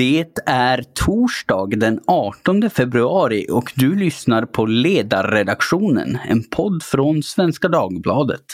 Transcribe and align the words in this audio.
Det 0.00 0.26
är 0.46 0.84
torsdag 0.94 1.66
den 1.66 2.00
18 2.06 2.70
februari 2.70 3.46
och 3.50 3.72
du 3.76 3.96
lyssnar 3.96 4.46
på 4.46 4.66
Ledarredaktionen, 4.66 6.18
en 6.28 6.42
podd 6.42 6.82
från 6.82 7.22
Svenska 7.22 7.68
Dagbladet. 7.68 8.44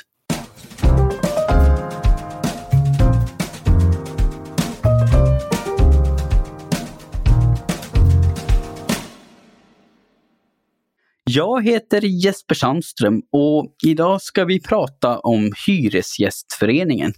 Jag 11.36 11.64
heter 11.64 12.00
Jesper 12.00 12.54
Sandström 12.54 13.22
och 13.32 13.74
idag 13.86 14.22
ska 14.22 14.44
vi 14.44 14.60
prata 14.60 15.18
om 15.18 15.52
Hyresgästföreningen. 15.66 17.12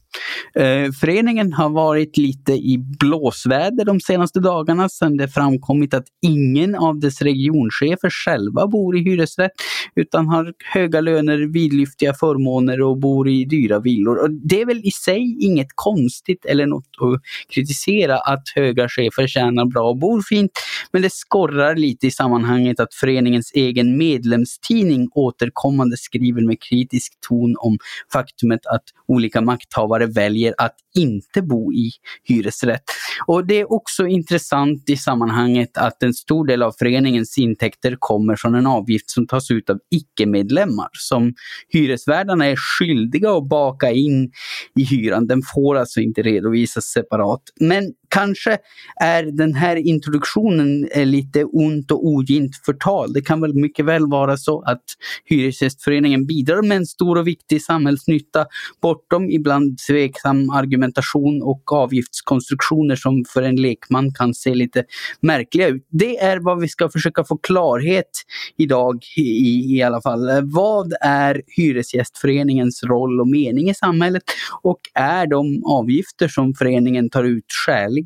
Eh, 0.55 0.93
föreningen 1.00 1.53
har 1.53 1.71
varit 1.71 2.17
lite 2.17 2.53
i 2.53 2.79
blåsväder 3.00 3.85
de 3.85 4.00
senaste 4.00 4.41
dagarna 4.41 4.89
sedan 4.89 5.17
det 5.17 5.29
framkommit 5.29 5.95
att 5.95 6.04
ingen 6.23 6.75
av 6.75 7.00
dess 7.00 7.23
regionchefer 7.23 8.11
själva 8.11 8.67
bor 8.67 8.96
i 8.96 9.03
hyresrätt 9.03 9.53
utan 9.96 10.29
har 10.29 10.53
höga 10.73 11.00
löner, 11.00 11.53
vidlyftiga 11.53 12.14
förmåner 12.14 12.82
och 12.82 12.98
bor 12.98 13.29
i 13.29 13.45
dyra 13.45 13.81
villor. 13.81 14.17
Och 14.23 14.31
det 14.31 14.61
är 14.61 14.67
väl 14.67 14.81
i 14.85 14.90
sig 14.90 15.37
inget 15.40 15.68
konstigt 15.75 16.45
eller 16.45 16.67
något 16.67 16.85
att 17.00 17.21
kritisera 17.54 18.18
att 18.18 18.43
höga 18.54 18.89
chefer 18.89 19.26
tjänar 19.26 19.64
bra 19.64 19.89
och 19.89 19.98
bor 19.98 20.23
fint. 20.23 20.50
Men 20.93 21.03
det 21.03 21.12
skorrar 21.12 21.76
lite 21.76 22.07
i 22.07 22.11
sammanhanget 22.11 22.81
att 22.81 22.95
föreningens 22.95 23.53
egen 23.54 23.98
medlemstidning 24.08 25.08
återkommande 25.14 25.96
skriver 25.96 26.43
med 26.46 26.62
kritisk 26.62 27.12
ton 27.29 27.57
om 27.58 27.79
faktumet 28.12 28.67
att 28.67 28.84
olika 29.08 29.40
makthavare 29.40 30.07
väljer 30.07 30.54
att 30.58 30.75
inte 30.94 31.43
bo 31.43 31.72
i 31.72 31.90
hyresrätt. 32.25 32.83
Och 33.27 33.47
det 33.47 33.61
är 33.61 33.72
också 33.72 34.06
intressant 34.06 34.91
i 34.91 34.97
sammanhanget 34.97 35.78
att 35.78 36.03
en 36.03 36.14
stor 36.14 36.47
del 36.47 36.62
av 36.62 36.72
föreningens 36.78 37.39
intäkter 37.39 37.97
kommer 37.98 38.36
från 38.36 38.55
en 38.55 38.67
avgift 38.67 39.11
som 39.11 39.27
tas 39.27 39.51
ut 39.51 39.70
av 39.70 39.79
icke-medlemmar 39.91 40.89
som 40.92 41.34
hyresvärdarna 41.69 42.47
är 42.47 42.56
skyldiga 42.56 43.31
att 43.31 43.48
baka 43.48 43.91
in 43.91 44.31
i 44.79 44.84
hyran. 44.84 45.27
Den 45.27 45.42
får 45.55 45.77
alltså 45.77 46.01
inte 46.01 46.23
redovisas 46.23 46.84
separat. 46.84 47.42
Men 47.61 47.92
kanske 48.09 48.59
är 49.01 49.23
den 49.23 49.55
här 49.55 49.77
introduktionen 49.77 50.89
eh, 50.95 51.06
lite 51.06 51.45
ont 51.45 51.91
och 51.91 52.06
ogint 52.06 52.56
förtal. 52.67 53.12
Det 53.12 53.20
kan 53.20 53.41
väl 53.41 53.55
mycket 53.55 53.84
väl 53.84 54.06
vara 54.06 54.37
så 54.37 54.62
att 54.62 54.83
Hyresgästföreningen 55.25 56.27
bidrar 56.27 56.62
med 56.62 56.77
en 56.77 56.86
stor 56.86 57.19
och 57.19 57.27
viktig 57.27 57.62
samhällsnytta 57.62 58.47
bortom 58.83 59.31
ibland 59.31 59.79
tveksam 59.89 60.51
argumentation 60.51 61.42
och 61.42 61.73
avgiftskonstruktioner 61.73 62.97
som 62.97 63.25
för 63.33 63.42
en 63.42 63.56
lekman 63.56 64.12
kan 64.14 64.34
se 64.34 64.55
lite 64.55 64.84
märkliga 65.20 65.69
ut. 65.69 65.86
Det 65.91 66.19
är 66.19 66.39
vad 66.39 66.61
vi 66.61 66.69
ska 66.69 66.89
försöka 66.89 67.25
få 67.25 67.36
klarhet 67.36 68.11
idag 68.59 69.05
i, 69.17 69.77
i 69.77 69.83
alla 69.83 70.03
fall. 70.03 70.29
Eh, 70.29 70.41
vad 70.42 70.92
är 71.01 71.42
Hyresgästföreningens 71.47 72.83
roll 72.83 73.20
och 73.20 73.29
mening 73.29 73.70
i 73.70 73.75
samhället 73.75 74.23
och 74.62 74.81
är 74.95 75.27
de 75.27 75.62
avgifter 75.64 76.29
som 76.29 76.55
föreningen 76.55 77.11
tar 77.11 77.25
ut 77.25 77.45
skäliga? 77.67 77.98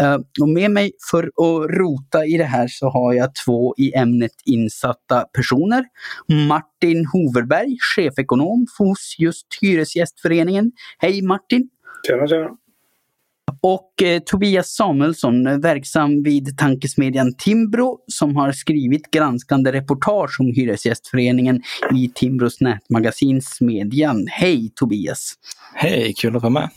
Uh, 0.00 0.18
och 0.40 0.48
med 0.48 0.70
mig 0.70 0.92
för 1.10 1.24
att 1.24 1.70
rota 1.70 2.26
i 2.26 2.36
det 2.36 2.44
här 2.44 2.68
så 2.68 2.88
har 2.88 3.12
jag 3.12 3.30
två 3.44 3.74
i 3.78 3.94
ämnet 3.94 4.32
insatta 4.44 5.20
personer. 5.20 5.84
Martin 6.48 7.06
Hoverberg, 7.06 7.76
chefekonom 7.96 8.66
hos 8.78 9.16
just 9.18 9.46
Hyresgästföreningen. 9.60 10.72
Hej 10.98 11.22
Martin! 11.22 11.68
Tjena, 12.06 12.26
tjena! 12.26 12.50
Och 13.62 14.02
eh, 14.02 14.18
Tobias 14.26 14.74
Samuelsson, 14.74 15.60
verksam 15.60 16.22
vid 16.22 16.58
tankesmedjan 16.58 17.34
Timbro, 17.34 17.98
som 18.06 18.36
har 18.36 18.52
skrivit 18.52 19.10
granskande 19.10 19.72
reportage 19.72 20.36
om 20.40 20.46
Hyresgästföreningen 20.46 21.62
i 21.96 22.10
Timbros 22.14 22.60
nätmagasin 22.60 23.42
Smedjan. 23.42 24.26
Hej 24.30 24.70
Tobias! 24.74 25.34
Hej, 25.74 26.14
kul 26.16 26.36
att 26.36 26.42
vara 26.42 26.52
med! 26.52 26.68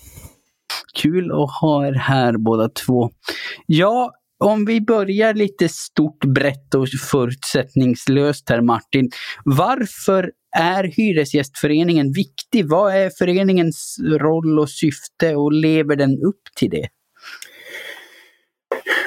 Kul 1.02 1.32
att 1.32 1.52
ha 1.62 1.88
er 1.88 1.94
här 1.94 2.38
båda 2.38 2.70
två. 2.70 3.10
Ja, 3.66 4.12
om 4.44 4.66
vi 4.66 4.82
börjar 4.82 5.34
lite 5.34 5.70
stort, 5.70 6.26
brett 6.26 6.76
och 6.76 6.88
förutsättningslöst 7.12 8.50
här 8.50 8.62
Martin. 8.62 9.10
Varför 9.46 10.32
är 10.58 10.84
Hyresgästföreningen 10.84 12.12
viktig? 12.12 12.70
Vad 12.70 12.96
är 12.96 13.12
föreningens 13.20 13.98
roll 14.20 14.60
och 14.60 14.70
syfte 14.70 15.36
och 15.36 15.52
lever 15.54 15.96
den 15.96 16.12
upp 16.12 16.44
till 16.56 16.70
det? 16.70 16.88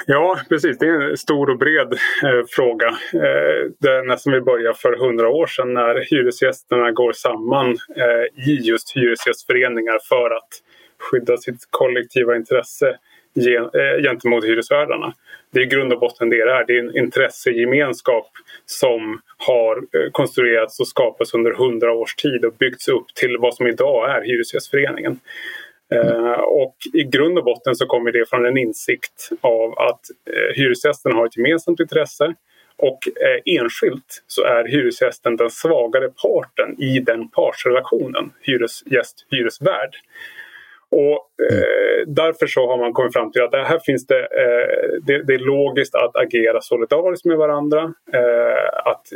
Ja, 0.07 0.41
precis. 0.49 0.79
Det 0.79 0.87
är 0.87 1.11
en 1.11 1.17
stor 1.17 1.51
och 1.51 1.59
bred 1.59 1.93
eh, 2.25 2.45
fråga. 2.51 2.89
Eh, 3.15 3.71
det 3.81 3.89
är 3.89 4.07
nästan 4.09 4.33
vi 4.33 4.41
börjar 4.41 4.73
för 4.73 4.97
hundra 4.97 5.29
år 5.29 5.47
sedan 5.47 5.75
när 5.75 6.11
hyresgästerna 6.11 6.91
går 6.91 7.13
samman 7.13 7.71
eh, 7.97 8.49
i 8.49 8.61
just 8.63 8.97
hyresgästföreningar 8.97 9.99
för 10.09 10.31
att 10.37 10.49
skydda 10.99 11.37
sitt 11.37 11.69
kollektiva 11.71 12.37
intresse 12.37 12.99
eh, 13.37 14.03
gentemot 14.03 14.45
hyresvärdarna. 14.45 15.15
Det 15.51 15.61
är 15.61 15.65
i 15.65 15.67
grund 15.67 15.93
och 15.93 16.01
botten 16.01 16.31
det 16.31 16.45
det 16.45 16.53
är. 16.53 16.67
Det 16.67 16.79
är 16.79 16.79
en 16.79 16.97
intressegemenskap 16.97 18.31
som 18.67 19.21
har 19.37 19.77
eh, 19.77 20.11
konstruerats 20.12 20.81
och 20.81 20.89
skapats 20.89 21.34
under 21.34 21.53
hundra 21.53 21.93
års 21.93 22.15
tid 22.15 22.45
och 22.45 22.55
byggts 22.55 22.89
upp 22.89 23.07
till 23.15 23.37
vad 23.39 23.55
som 23.55 23.67
idag 23.67 24.11
är 24.11 24.23
Hyresgästföreningen. 24.23 25.21
Mm. 25.91 26.34
och 26.41 26.77
i 26.93 27.05
grund 27.05 27.39
och 27.39 27.45
botten 27.45 27.75
så 27.75 27.87
kommer 27.87 28.13
det 28.13 28.28
från 28.31 28.47
en 28.47 28.57
insikt 28.57 29.31
av 29.41 29.78
att 29.78 30.01
hyresgästerna 30.55 31.15
har 31.15 31.27
ett 31.27 31.37
gemensamt 31.37 31.81
intresse 31.81 32.34
och 32.77 32.99
enskilt 33.45 34.25
så 34.27 34.45
är 34.45 34.65
hyresgästen 34.65 35.37
den 35.37 35.51
svagare 35.51 36.09
parten 36.09 36.83
i 36.83 36.99
den 37.01 37.28
partsrelationen, 37.28 38.33
hyresgäst-hyresvärd. 38.41 39.95
Och 40.91 41.31
eh, 41.53 42.07
därför 42.07 42.47
så 42.47 42.67
har 42.67 42.79
man 42.79 42.93
kommit 42.93 43.13
fram 43.13 43.33
till 43.33 43.43
att 43.43 43.51
det 43.51 43.65
här 43.65 43.79
finns 43.87 44.07
det, 44.07 44.21
eh, 44.21 45.01
det, 45.07 45.23
det, 45.23 45.35
är 45.35 45.39
logiskt 45.39 45.95
att 45.95 46.17
agera 46.17 46.61
solidariskt 46.61 47.25
med 47.25 47.37
varandra, 47.37 47.83
eh, 48.13 48.91
att 48.91 49.07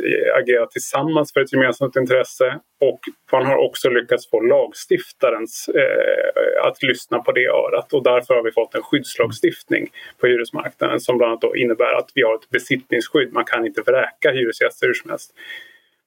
agera 0.41 0.65
tillsammans 0.65 1.33
för 1.33 1.41
ett 1.41 1.53
gemensamt 1.53 1.95
intresse 1.95 2.59
och 2.81 2.99
man 3.31 3.45
har 3.45 3.57
också 3.57 3.89
lyckats 3.89 4.29
få 4.29 4.39
lagstiftarens 4.39 5.69
eh, 5.75 6.65
att 6.67 6.83
lyssna 6.83 7.19
på 7.19 7.31
det 7.31 7.47
örat 7.47 7.93
och 7.93 8.03
därför 8.03 8.33
har 8.33 8.43
vi 8.43 8.51
fått 8.51 8.75
en 8.75 8.81
skyddslagstiftning 8.81 9.87
på 10.19 10.27
hyresmarknaden 10.27 10.99
som 10.99 11.17
bland 11.17 11.31
annat 11.31 11.55
innebär 11.55 11.93
att 11.97 12.09
vi 12.15 12.21
har 12.21 12.35
ett 12.35 12.49
besittningsskydd. 12.49 13.33
Man 13.33 13.45
kan 13.45 13.65
inte 13.65 13.81
vräka 13.81 14.31
hyresgäster 14.31 14.87
hur 14.87 14.93
som 14.93 15.09
helst. 15.09 15.31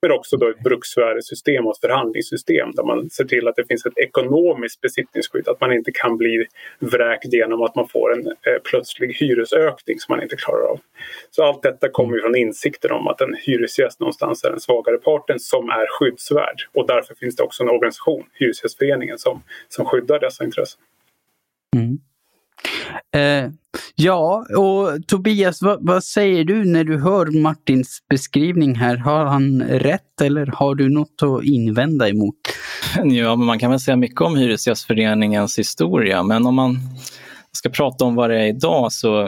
Men 0.05 0.13
också 0.13 0.37
då 0.37 0.49
ett 0.49 0.59
bruksvärdessystem 0.59 1.67
och 1.67 1.73
ett 1.75 1.81
förhandlingssystem 1.81 2.73
där 2.73 2.85
man 2.85 3.11
ser 3.11 3.25
till 3.25 3.49
att 3.49 3.57
det 3.57 3.65
finns 3.65 3.87
ett 3.87 3.99
ekonomiskt 3.99 4.81
besittningsskydd. 4.81 5.49
Att 5.49 5.61
man 5.61 5.73
inte 5.73 5.93
kan 5.93 6.17
bli 6.17 6.47
vräkt 6.79 7.33
genom 7.33 7.63
att 7.63 7.75
man 7.75 7.89
får 7.89 8.13
en 8.13 8.27
eh, 8.27 8.63
plötslig 8.65 9.15
hyresökning 9.15 9.99
som 9.99 10.13
man 10.17 10.23
inte 10.23 10.37
klarar 10.37 10.71
av. 10.71 10.81
Så 11.31 11.45
allt 11.45 11.63
detta 11.63 11.89
kommer 11.89 12.19
från 12.19 12.37
insikten 12.37 12.93
om 12.93 13.09
att 13.09 13.21
en 13.21 13.35
hyresgäst 13.47 14.01
någonstans 14.01 14.45
är 14.45 14.51
den 14.51 14.61
svagare 14.61 14.97
parten 14.97 15.41
som 15.41 15.69
är 15.69 15.87
skyddsvärd. 15.87 16.69
Och 16.73 16.87
därför 16.87 17.15
finns 17.15 17.37
det 17.37 17.43
också 17.43 17.63
en 17.63 17.69
organisation, 17.69 18.25
Hyresgästföreningen, 18.35 19.19
som, 19.19 19.43
som 19.69 19.85
skyddar 19.87 20.21
dessa 20.21 20.45
intressen. 20.45 20.81
Eh, 23.17 23.51
ja, 23.95 24.47
och 24.57 25.07
Tobias, 25.07 25.63
vad, 25.63 25.87
vad, 25.87 26.05
säger 26.05 26.45
du 26.45 26.65
när 26.65 26.85
du 26.85 26.99
hör 26.99 27.41
Martins 27.43 27.99
beskrivning 28.11 28.75
här? 28.75 28.97
Har 28.97 29.25
han 29.25 29.63
rätt 29.63 30.21
eller 30.21 30.47
har 30.47 30.75
du 30.75 30.89
något 30.89 31.23
att 31.23 31.45
invända 31.45 32.09
emot? 32.09 32.35
Ja, 33.05 33.37
men 33.37 33.47
man 33.47 33.59
kan 33.59 33.71
väl 33.71 33.81
säga 33.81 33.97
mycket 33.97 34.21
om 34.21 34.37
Hyresgästföreningens 34.37 35.59
historia, 35.59 36.23
men 36.23 36.47
om 36.47 36.55
man 36.55 36.79
ska 37.53 37.69
prata 37.69 38.05
om 38.05 38.15
vad 38.15 38.31
det 38.31 38.41
är 38.41 38.47
idag 38.47 38.93
så 38.93 39.23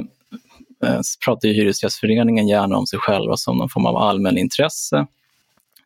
eh, 0.84 1.00
pratar 1.24 1.48
ju 1.48 1.54
Hyresgästföreningen 1.54 2.48
gärna 2.48 2.76
om 2.76 2.86
sig 2.86 2.98
själva 2.98 3.36
som 3.36 3.58
någon 3.58 3.68
form 3.68 3.86
av 3.86 3.96
allmänintresse. 3.96 5.06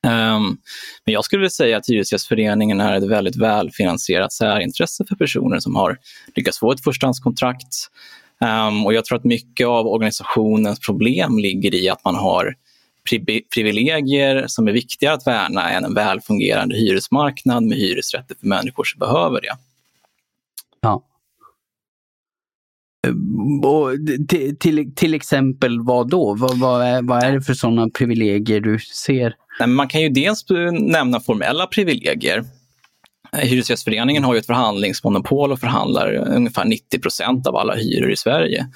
Um, 0.07 0.59
men 1.05 1.13
jag 1.15 1.25
skulle 1.25 1.41
vilja 1.41 1.51
säga 1.51 1.77
att 1.77 1.89
Hyresgästföreningen 1.89 2.81
är 2.81 2.97
ett 2.97 3.11
väldigt 3.11 3.37
välfinansierat 3.37 4.33
särintresse 4.33 5.05
för 5.09 5.17
personer 5.17 5.59
som 5.59 5.75
har 5.75 5.99
lyckats 6.37 6.59
få 6.59 6.73
ett 6.73 6.85
förstahandskontrakt. 6.85 7.91
Um, 8.69 8.87
och 8.87 8.95
jag 8.95 9.05
tror 9.05 9.19
att 9.19 9.25
mycket 9.25 9.67
av 9.67 9.87
organisationens 9.87 10.81
problem 10.81 11.39
ligger 11.39 11.75
i 11.75 11.89
att 11.89 12.05
man 12.05 12.15
har 12.15 12.55
pri 13.11 13.45
privilegier 13.55 14.45
som 14.47 14.69
är 14.69 14.73
viktigare 14.73 15.15
att 15.15 15.27
värna 15.27 15.71
än 15.71 15.85
en 15.85 15.95
välfungerande 15.95 16.77
hyresmarknad 16.77 17.63
med 17.63 17.79
hyresrätter 17.79 18.35
för 18.41 18.47
människor 18.47 18.85
som 18.85 18.99
behöver 18.99 19.41
det. 19.41 19.57
Ja. 20.81 21.07
Eh, 23.07 23.69
och 23.69 23.91
till, 24.29 24.57
till, 24.59 24.95
till 24.95 25.15
exempel 25.15 25.81
vad 25.81 26.11
då? 26.11 26.35
Vad, 26.35 26.59
vad, 26.59 26.83
är, 26.83 27.03
vad 27.03 27.25
är 27.25 27.33
det 27.33 27.43
för 27.43 27.55
sådana 27.55 27.89
privilegier 27.89 28.61
du 28.61 28.79
ser? 28.79 29.35
Man 29.67 29.89
kan 29.89 30.01
ju 30.01 30.09
dels 30.09 30.51
eh, 30.51 30.73
nämna 30.73 31.21
formella 31.21 31.67
privilegier. 31.67 32.45
Eh, 33.33 33.39
Hyresgästföreningen 33.39 34.25
har 34.25 34.35
ju 34.35 34.39
ett 34.39 34.47
förhandlingsmonopol 34.47 35.53
och 35.53 35.61
förhandlar 35.61 36.15
ungefär 36.15 36.65
90 36.65 37.01
procent 37.01 37.47
av 37.47 37.57
alla 37.57 37.75
hyror 37.75 38.11
i 38.11 38.17
Sverige. 38.17 38.67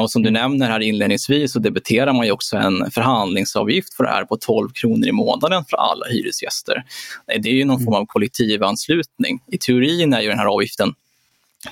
Och 0.00 0.10
som 0.10 0.22
du 0.22 0.30
nämner 0.30 0.70
här 0.70 0.80
inledningsvis 0.80 1.52
så 1.52 1.58
debiterar 1.58 2.12
man 2.12 2.26
ju 2.26 2.32
också 2.32 2.56
en 2.56 2.90
förhandlingsavgift 2.90 3.94
för 3.94 4.04
det 4.04 4.10
här 4.10 4.24
på 4.24 4.36
12 4.36 4.70
kronor 4.70 5.08
i 5.08 5.12
månaden 5.12 5.64
för 5.70 5.76
alla 5.76 6.06
hyresgäster. 6.06 6.84
Det 7.26 7.48
är 7.48 7.54
ju 7.54 7.64
någon 7.64 7.84
form 7.84 7.94
av 7.94 8.06
kollektivanslutning. 8.06 9.40
I 9.52 9.58
teorin 9.58 10.12
är 10.12 10.20
ju 10.20 10.28
den 10.28 10.38
här 10.38 10.46
avgiften 10.46 10.94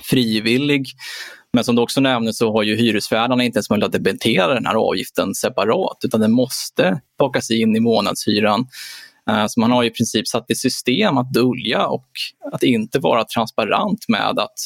frivillig. 0.01 0.87
Men 1.53 1.63
som 1.63 1.75
du 1.75 1.81
också 1.81 2.01
nämnde 2.01 2.33
så 2.33 2.53
har 2.53 2.63
ju 2.63 2.75
hyresvärdarna 2.75 3.43
inte 3.43 3.57
ens 3.57 3.69
möjlighet 3.69 3.95
att 3.95 4.03
debitera 4.03 4.53
den 4.53 4.65
här 4.65 4.75
avgiften 4.75 5.35
separat 5.35 5.97
utan 6.03 6.21
den 6.21 6.31
måste 6.31 7.01
bakas 7.19 7.51
in 7.51 7.75
i 7.75 7.79
månadshyran. 7.79 8.67
Eh, 9.29 9.45
så 9.47 9.59
man 9.59 9.71
har 9.71 9.83
i 9.83 9.89
princip 9.89 10.27
satt 10.27 10.51
i 10.51 10.55
system 10.55 11.17
att 11.17 11.33
dölja 11.33 11.87
och 11.87 12.07
att 12.51 12.63
inte 12.63 12.99
vara 12.99 13.23
transparent 13.23 14.05
med 14.07 14.39
att 14.39 14.59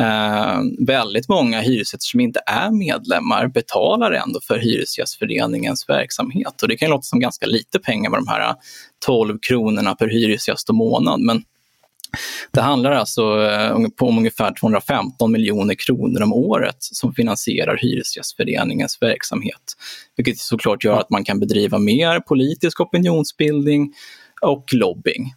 eh, 0.00 0.60
väldigt 0.86 1.28
många 1.28 1.60
hyresgäster 1.60 2.10
som 2.10 2.20
inte 2.20 2.40
är 2.46 2.70
medlemmar 2.70 3.48
betalar 3.48 4.12
ändå 4.12 4.40
för 4.40 4.58
Hyresgästföreningens 4.58 5.88
verksamhet. 5.88 6.62
Och 6.62 6.68
det 6.68 6.76
kan 6.76 6.90
låta 6.90 7.02
som 7.02 7.20
ganska 7.20 7.46
lite 7.46 7.78
pengar 7.78 8.10
med 8.10 8.18
de 8.18 8.28
här 8.28 8.54
12 9.06 9.38
kronorna 9.48 9.94
per 9.94 10.08
hyresgäst 10.08 10.68
och 10.68 10.74
månad. 10.74 11.20
Men 11.20 11.42
det 12.50 12.60
handlar 12.60 12.92
alltså 12.92 13.22
eh, 13.22 13.72
om 14.00 14.18
ungefär 14.18 14.54
215 14.60 15.32
miljoner 15.32 15.74
kronor 15.74 16.22
om 16.22 16.32
året 16.32 16.76
som 16.78 17.14
finansierar 17.14 17.76
Hyresgästföreningens 17.76 18.98
verksamhet. 19.02 19.76
Vilket 20.16 20.38
såklart 20.38 20.84
gör 20.84 21.00
att 21.00 21.10
man 21.10 21.24
kan 21.24 21.40
bedriva 21.40 21.78
mer 21.78 22.20
politisk 22.20 22.80
opinionsbildning 22.80 23.92
och 24.42 24.64
lobbying. 24.72 25.34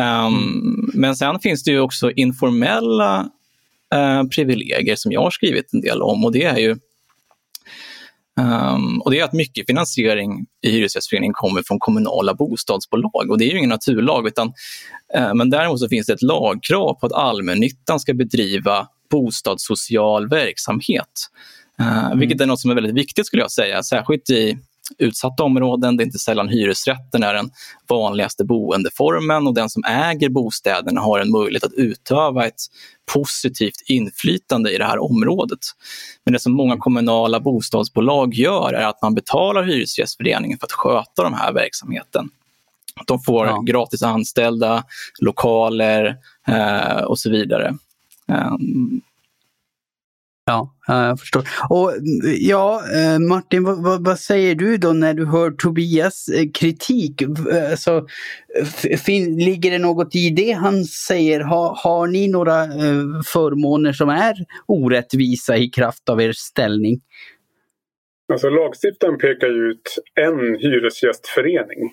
Um, 0.00 0.90
men 0.94 1.16
sen 1.16 1.40
finns 1.40 1.64
det 1.64 1.70
ju 1.70 1.80
också 1.80 2.10
informella 2.10 3.30
uh, 3.94 4.28
privilegier 4.28 4.96
som 4.96 5.12
jag 5.12 5.20
har 5.20 5.30
skrivit 5.30 5.72
en 5.72 5.80
del 5.80 6.02
om 6.02 6.24
och 6.24 6.32
det 6.32 6.44
är 6.44 6.56
ju 6.56 6.76
Um, 8.40 9.00
och 9.00 9.10
det 9.10 9.20
är 9.20 9.24
att 9.24 9.32
mycket 9.32 9.66
finansiering 9.66 10.46
i 10.62 10.70
Hyresgästföreningen 10.70 11.34
kommer 11.34 11.62
från 11.62 11.78
kommunala 11.78 12.34
bostadsbolag 12.34 13.30
och 13.30 13.38
det 13.38 13.44
är 13.44 13.50
ju 13.50 13.58
ingen 13.58 13.70
naturlag 13.70 14.26
utan 14.26 14.52
uh, 15.16 15.34
men 15.34 15.50
däremot 15.50 15.80
så 15.80 15.88
finns 15.88 16.06
det 16.06 16.12
ett 16.12 16.22
lagkrav 16.22 16.94
på 16.94 17.06
att 17.06 17.12
allmännyttan 17.12 18.00
ska 18.00 18.14
bedriva 18.14 18.88
bostadssocial 19.10 20.28
verksamhet. 20.28 21.30
Uh, 21.80 22.06
mm. 22.06 22.18
Vilket 22.18 22.40
är 22.40 22.46
något 22.46 22.60
som 22.60 22.70
är 22.70 22.74
väldigt 22.74 22.94
viktigt 22.94 23.26
skulle 23.26 23.42
jag 23.42 23.52
säga, 23.52 23.82
särskilt 23.82 24.30
i 24.30 24.58
utsatta 24.98 25.42
områden. 25.42 25.96
Det 25.96 26.02
är 26.02 26.06
inte 26.06 26.18
sällan 26.18 26.48
hyresrätten 26.48 27.22
är 27.22 27.34
den 27.34 27.50
vanligaste 27.88 28.44
boendeformen 28.44 29.46
och 29.46 29.54
den 29.54 29.70
som 29.70 29.84
äger 29.84 30.28
bostäderna 30.28 31.00
har 31.00 31.18
en 31.18 31.30
möjlighet 31.30 31.64
att 31.64 31.72
utöva 31.72 32.46
ett 32.46 32.60
positivt 33.12 33.82
inflytande 33.86 34.74
i 34.74 34.78
det 34.78 34.84
här 34.84 34.98
området. 34.98 35.58
Men 36.24 36.32
det 36.32 36.38
som 36.38 36.52
många 36.52 36.76
kommunala 36.76 37.40
bostadsbolag 37.40 38.34
gör 38.34 38.72
är 38.72 38.86
att 38.86 39.02
man 39.02 39.14
betalar 39.14 39.62
Hyresgästföreningen 39.62 40.58
för 40.58 40.66
att 40.66 40.72
sköta 40.72 41.22
den 41.22 41.34
här 41.34 41.52
verksamheten. 41.52 42.28
De 43.06 43.20
får 43.20 43.46
ja. 43.46 43.60
gratis 43.60 44.02
anställda, 44.02 44.84
lokaler 45.18 46.16
eh, 46.48 47.02
och 47.02 47.18
så 47.18 47.30
vidare. 47.30 47.76
Um, 48.28 49.00
Ja, 50.48 50.74
jag 50.86 51.20
förstår. 51.20 51.42
Och 51.68 51.92
ja, 52.38 52.82
eh, 52.94 53.18
Martin, 53.18 53.64
vad, 53.64 54.04
vad, 54.04 54.18
säger 54.18 54.54
du 54.54 54.76
då 54.76 54.92
när 54.92 55.14
du 55.14 55.26
hör 55.26 55.50
Tobias 55.50 56.28
eh, 56.28 56.46
kritik? 56.54 57.22
Eh, 57.22 57.70
alltså, 57.70 58.06
fin, 59.06 59.38
ligger 59.38 59.70
det 59.70 59.78
något 59.78 60.14
i 60.14 60.30
det 60.30 60.52
han 60.52 60.84
säger? 60.84 61.40
Ha, 61.40 61.78
har 61.84 62.06
ni 62.06 62.28
några 62.28 62.66
förmåner 63.26 63.92
som 63.92 64.08
är 64.08 64.34
orättvisa 64.66 65.56
i 65.56 65.68
kraft 65.68 66.08
av 66.08 66.22
er 66.22 66.32
ställning? 66.32 67.00
Alltså 68.32 68.50
lagstiftaren 68.50 69.18
pekar 69.18 69.70
ut 69.70 69.98
en 70.14 70.58
hyresgästförening 70.58 71.90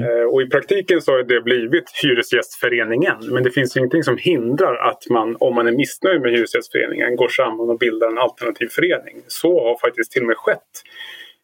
Mm. 0.00 0.18
Eh, 0.18 0.24
och 0.24 0.42
i 0.42 0.46
praktiken 0.46 1.02
så 1.02 1.12
har 1.12 1.22
det 1.22 1.40
blivit 1.40 1.84
Hyresgästföreningen 2.02 3.16
men 3.30 3.42
det 3.42 3.50
finns 3.50 3.76
ingenting 3.76 4.02
som 4.02 4.16
hindrar 4.16 4.74
att 4.74 5.02
man 5.10 5.36
om 5.40 5.54
man 5.54 5.66
är 5.66 5.72
missnöjd 5.72 6.20
med 6.20 6.30
Hyresgästföreningen 6.30 7.16
går 7.16 7.28
samman 7.28 7.70
och 7.70 7.78
bildar 7.78 8.08
en 8.08 8.18
alternativ 8.18 8.68
förening. 8.68 9.22
Så 9.26 9.64
har 9.64 9.78
faktiskt 9.78 10.12
till 10.12 10.22
och 10.22 10.28
med 10.28 10.36
skett 10.36 10.72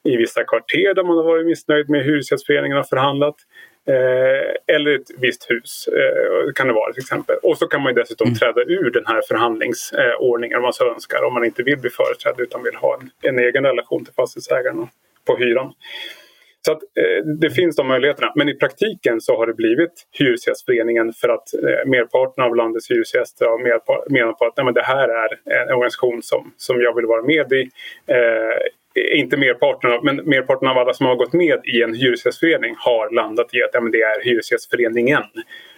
i 0.05 0.17
vissa 0.17 0.45
kvarter 0.45 0.95
där 0.95 1.05
man 1.05 1.17
har 1.17 1.25
varit 1.25 1.47
missnöjd 1.47 1.91
med 1.91 2.05
Hyresgästföreningen 2.05 2.79
och 2.79 2.89
förhandlat. 2.89 3.37
Eh, 3.89 4.75
eller 4.75 4.95
ett 4.95 5.11
visst 5.19 5.51
hus 5.51 5.89
eh, 5.89 6.53
kan 6.55 6.67
det 6.67 6.73
vara 6.73 6.93
till 6.93 7.03
exempel. 7.03 7.37
Och 7.43 7.59
så 7.59 7.67
kan 7.67 7.83
man 7.83 7.95
dessutom 7.95 8.27
mm. 8.27 8.39
träda 8.39 8.61
ur 8.61 8.91
den 8.91 9.07
här 9.07 9.23
förhandlingsordningen 9.29 10.57
om 10.57 10.63
man 10.63 10.73
så 10.73 10.95
önskar. 10.95 11.23
Om 11.23 11.35
man 11.35 11.45
inte 11.45 11.63
vill 11.63 11.79
bli 11.79 11.91
företrädd 11.91 12.35
utan 12.39 12.63
vill 12.63 12.75
ha 12.75 12.99
en, 13.01 13.11
en 13.23 13.39
egen 13.39 13.65
relation 13.65 14.05
till 14.05 14.15
fastighetsägaren 14.15 14.87
på 15.27 15.37
hyran. 15.37 15.73
Så 16.69 16.73
att, 16.73 16.83
eh, 16.83 17.25
det 17.41 17.51
finns 17.51 17.77
de 17.77 17.89
möjligheterna. 17.89 18.33
Men 18.35 18.49
i 18.49 18.55
praktiken 18.55 19.21
så 19.21 19.37
har 19.37 19.47
det 19.47 19.55
blivit 19.55 19.93
Hyresgästföreningen 20.19 21.13
för 21.13 21.29
att 21.29 21.55
eh, 21.55 21.91
merparten 21.91 22.45
av 22.45 22.57
landets 22.57 22.91
hyresgäster 22.91 23.47
har 23.47 23.59
menat 24.11 24.39
på 24.39 24.45
att 24.47 24.57
nej, 24.57 24.65
men 24.65 24.75
det 24.75 24.83
här 24.83 25.09
är 25.09 25.29
en 25.63 25.75
organisation 25.75 26.23
som, 26.23 26.53
som 26.57 26.81
jag 26.81 26.97
vill 26.97 27.07
vara 27.07 27.23
med 27.23 27.53
i. 27.53 27.71
Eh, 28.07 29.19
inte 29.19 29.37
merparten 29.37 29.93
av, 29.93 30.05
men 30.05 30.17
merparten 30.17 30.69
av 30.69 30.79
alla 30.79 30.95
som 30.95 31.07
har 31.07 31.17
gått 31.17 31.33
med 31.33 31.61
i 31.65 31.83
en 31.83 31.95
hyresgästförening 31.95 32.75
har 32.79 33.11
landat 33.11 33.55
i 33.55 33.63
att 33.63 33.71
ja, 33.73 33.81
men 33.81 33.93
det 33.93 34.01
är 34.01 34.25
Hyresgästföreningen 34.25 35.23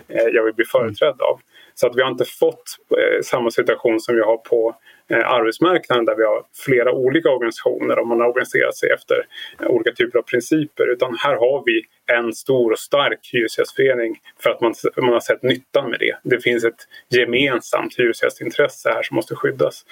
eh, 0.08 0.26
jag 0.32 0.44
vill 0.44 0.54
bli 0.54 0.64
företrädd 0.64 1.20
av. 1.20 1.40
Så 1.74 1.86
att 1.86 1.96
vi 1.96 2.02
har 2.02 2.10
inte 2.10 2.24
fått 2.24 2.64
eh, 2.98 3.22
samma 3.22 3.50
situation 3.50 4.00
som 4.00 4.14
vi 4.14 4.20
har 4.20 4.36
på 4.36 4.76
Eh, 5.10 5.30
arbetsmarknaden 5.30 6.04
där 6.04 6.16
vi 6.16 6.24
har 6.24 6.44
flera 6.64 6.92
olika 6.92 7.30
organisationer 7.30 7.98
och 7.98 8.06
man 8.06 8.20
har 8.20 8.28
organiserat 8.28 8.76
sig 8.76 8.90
efter 8.90 9.26
olika 9.66 9.92
typer 9.92 10.18
av 10.18 10.22
principer. 10.22 10.92
Utan 10.92 11.16
här 11.18 11.34
har 11.34 11.62
vi 11.66 11.82
en 12.16 12.32
stor 12.32 12.72
och 12.72 12.78
stark 12.78 13.30
hyresgästförening 13.32 14.16
för 14.42 14.50
att 14.50 14.60
man, 14.60 14.74
man 14.96 15.12
har 15.12 15.20
sett 15.20 15.42
nyttan 15.42 15.90
med 15.90 16.00
det. 16.00 16.16
Det 16.22 16.40
finns 16.40 16.64
ett 16.64 16.86
gemensamt 17.08 17.98
hyresgästintresse 17.98 18.90
här 18.90 19.02
som 19.02 19.14
måste 19.14 19.34
skyddas. 19.34 19.84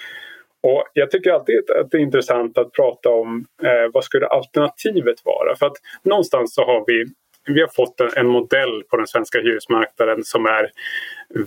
Och 0.63 0.83
jag 0.93 1.11
tycker 1.11 1.31
alltid 1.31 1.71
att 1.81 1.91
det 1.91 1.97
är 1.97 2.01
intressant 2.01 2.57
att 2.57 2.71
prata 2.71 3.09
om 3.09 3.45
eh, 3.63 3.91
vad 3.93 4.03
skulle 4.03 4.27
alternativet 4.27 5.25
vara? 5.25 5.55
För 5.55 5.65
att 5.65 5.77
någonstans 6.03 6.53
så 6.53 6.65
har 6.65 6.83
vi 6.87 7.05
vi 7.45 7.61
har 7.61 7.67
fått 7.67 7.99
en, 7.99 8.09
en, 8.15 8.27
modell 8.27 8.83
på 8.89 8.97
den 8.97 9.07
svenska 9.07 9.39
hyresmarknaden 9.39 10.23
som 10.23 10.45
är 10.45 10.71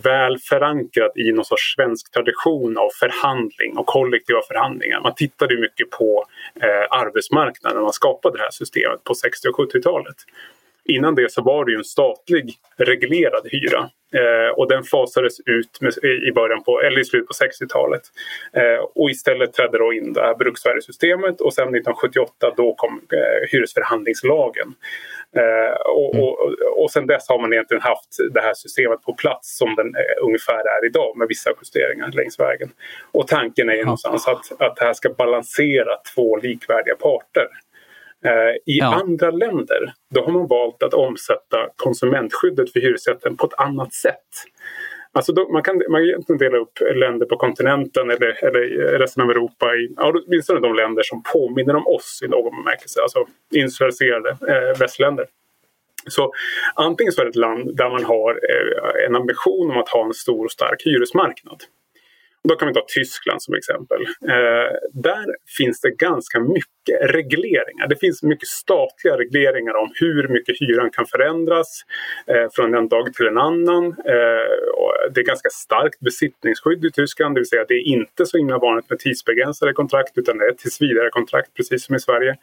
väl 0.03 0.37
förankrad 0.39 1.11
i 1.15 1.31
någon 1.31 1.45
sorts 1.45 1.75
svensk 1.75 2.11
tradition 2.11 2.77
av 2.77 2.89
förhandling 2.99 3.77
och 3.77 3.85
kollektiva 3.85 4.39
förhandlingar. 4.47 5.01
Man 5.01 5.15
tittade 5.15 5.57
mycket 5.57 5.89
på 5.89 6.25
eh, 6.61 6.99
arbetsmarknaden 6.99 7.77
när 7.77 7.83
man 7.83 7.93
skapade 7.93 8.37
det 8.37 8.43
här 8.43 8.51
systemet 8.51 9.03
på 9.03 9.15
60 9.15 9.47
och 9.47 9.55
70-talet. 9.55 10.15
Innan 10.85 11.15
det 11.15 11.31
så 11.31 11.41
var 11.41 11.65
det 11.65 11.71
ju 11.71 11.77
en 11.77 11.83
statlig 11.83 12.55
reglerad 12.77 13.47
hyra 13.51 13.89
eh, 14.13 14.49
och 14.55 14.69
den 14.69 14.83
fasades 14.83 15.39
ut 15.45 15.81
med, 15.81 15.93
i, 16.27 16.31
början 16.31 16.63
på, 16.63 16.81
eller 16.81 16.99
i 16.99 17.05
slutet 17.05 17.27
på 17.27 17.33
60-talet. 17.33 18.01
Eh, 18.53 18.85
och 18.95 19.09
istället 19.09 19.53
trädde 19.53 19.77
då 19.77 19.93
in 19.93 20.13
det 20.13 20.21
här 20.21 20.35
bruksvärdessystemet 20.35 21.41
och 21.41 21.53
sen 21.53 21.63
1978 21.63 22.53
då 22.57 22.75
kom 22.75 23.01
eh, 23.13 23.49
hyresförhandlingslagen. 23.51 24.73
Eh, 25.35 25.75
och, 25.85 26.15
mm. 26.15 26.27
och, 26.27 26.37
och 26.83 26.91
sen 26.91 27.07
dess 27.07 27.29
har 27.29 27.39
man 27.39 27.53
egentligen 27.53 27.81
haft 27.81 28.17
det 28.31 28.41
här 28.41 28.53
systemet 28.53 29.01
på 29.01 29.13
plats 29.13 29.57
som 29.57 29.75
den 29.75 29.95
eh, 29.95 30.25
ungefär 30.25 30.77
är 30.77 30.85
idag 30.85 31.17
med 31.17 31.27
vissa 31.27 31.51
justeringar 31.61 32.11
längs 32.11 32.39
vägen. 32.39 32.69
Och 33.11 33.27
tanken 33.27 33.69
är 33.69 33.73
ju 33.73 33.83
någonstans 33.83 34.27
att, 34.27 34.61
att 34.61 34.75
det 34.75 34.85
här 34.85 34.93
ska 34.93 35.09
balansera 35.09 35.97
två 36.15 36.37
likvärdiga 36.37 36.95
parter. 36.95 37.47
Eh, 38.23 38.55
I 38.65 38.77
ja. 38.79 39.01
andra 39.01 39.31
länder 39.31 39.93
då 40.15 40.23
har 40.23 40.31
man 40.31 40.47
valt 40.47 40.83
att 40.83 40.93
omsätta 40.93 41.69
konsumentskyddet 41.75 42.71
för 42.71 42.79
hyresrätten 42.79 43.37
på 43.37 43.45
ett 43.45 43.59
annat 43.59 43.93
sätt. 43.93 44.27
Alltså 45.15 45.33
då, 45.33 45.49
man 45.49 45.63
kan 45.63 45.81
man 45.89 46.23
kan 46.27 46.37
dela 46.37 46.57
upp 46.57 46.79
länder 46.95 47.25
på 47.25 47.37
kontinenten 47.37 48.09
eller, 48.09 48.45
eller 48.45 48.97
resten 48.99 49.23
av 49.23 49.29
Europa 49.29 49.75
i 49.75 49.93
ja, 49.97 50.13
åtminstone 50.15 50.59
de 50.59 50.75
länder 50.75 51.03
som 51.03 51.23
påminner 51.23 51.75
om 51.75 51.87
oss 51.87 52.19
i 52.25 52.27
någon 52.27 52.55
bemärkelse. 52.63 53.01
Alltså 53.01 53.25
industrialiserade 53.51 54.29
eh, 54.29 54.79
västländer. 54.79 55.25
Så 56.07 56.33
antingen 56.75 57.13
så 57.13 57.21
är 57.21 57.25
det 57.25 57.29
ett 57.29 57.35
land 57.35 57.77
där 57.77 57.89
man 57.89 58.03
har 58.03 58.31
eh, 58.31 59.05
en 59.05 59.15
ambition 59.15 59.71
om 59.71 59.77
att 59.77 59.89
ha 59.89 60.05
en 60.05 60.13
stor 60.13 60.45
och 60.45 60.51
stark 60.51 60.81
hyresmarknad. 60.85 61.63
Då 62.49 62.55
kan 62.55 62.67
vi 62.67 62.73
ta 62.73 62.85
Tyskland 62.87 63.41
som 63.43 63.53
exempel. 63.53 64.01
Eh, 64.01 64.71
där 64.93 65.25
finns 65.57 65.81
det 65.81 65.89
ganska 65.89 66.39
mycket 66.39 67.01
regleringar. 67.01 67.87
Det 67.87 67.95
finns 67.95 68.23
mycket 68.23 68.47
statliga 68.47 69.17
regleringar 69.17 69.73
om 69.73 69.91
hur 69.99 70.27
mycket 70.27 70.55
hyran 70.59 70.89
kan 70.89 71.05
förändras 71.05 71.81
eh, 72.27 72.47
från 72.55 72.73
en 72.73 72.87
dag 72.87 73.13
till 73.13 73.27
en 73.27 73.37
annan. 73.37 73.85
Eh, 73.85 74.53
det 75.13 75.21
är 75.21 75.25
ganska 75.25 75.49
starkt 75.49 75.99
besittningsskydd 75.99 76.85
i 76.85 76.91
Tyskland, 76.91 77.35
det 77.35 77.39
vill 77.39 77.49
säga 77.49 77.65
det 77.67 77.73
är 77.73 77.87
inte 77.87 78.25
så 78.25 78.37
himla 78.37 78.57
vanligt 78.57 78.89
med 78.89 78.99
tidsbegränsade 78.99 79.73
kontrakt 79.73 80.17
utan 80.17 80.37
det 80.37 80.45
är 80.45 80.51
tillsvidare 80.51 81.09
kontrakt 81.09 81.53
precis 81.53 81.85
som 81.85 81.95
i 81.95 81.99
Sverige. 81.99 82.37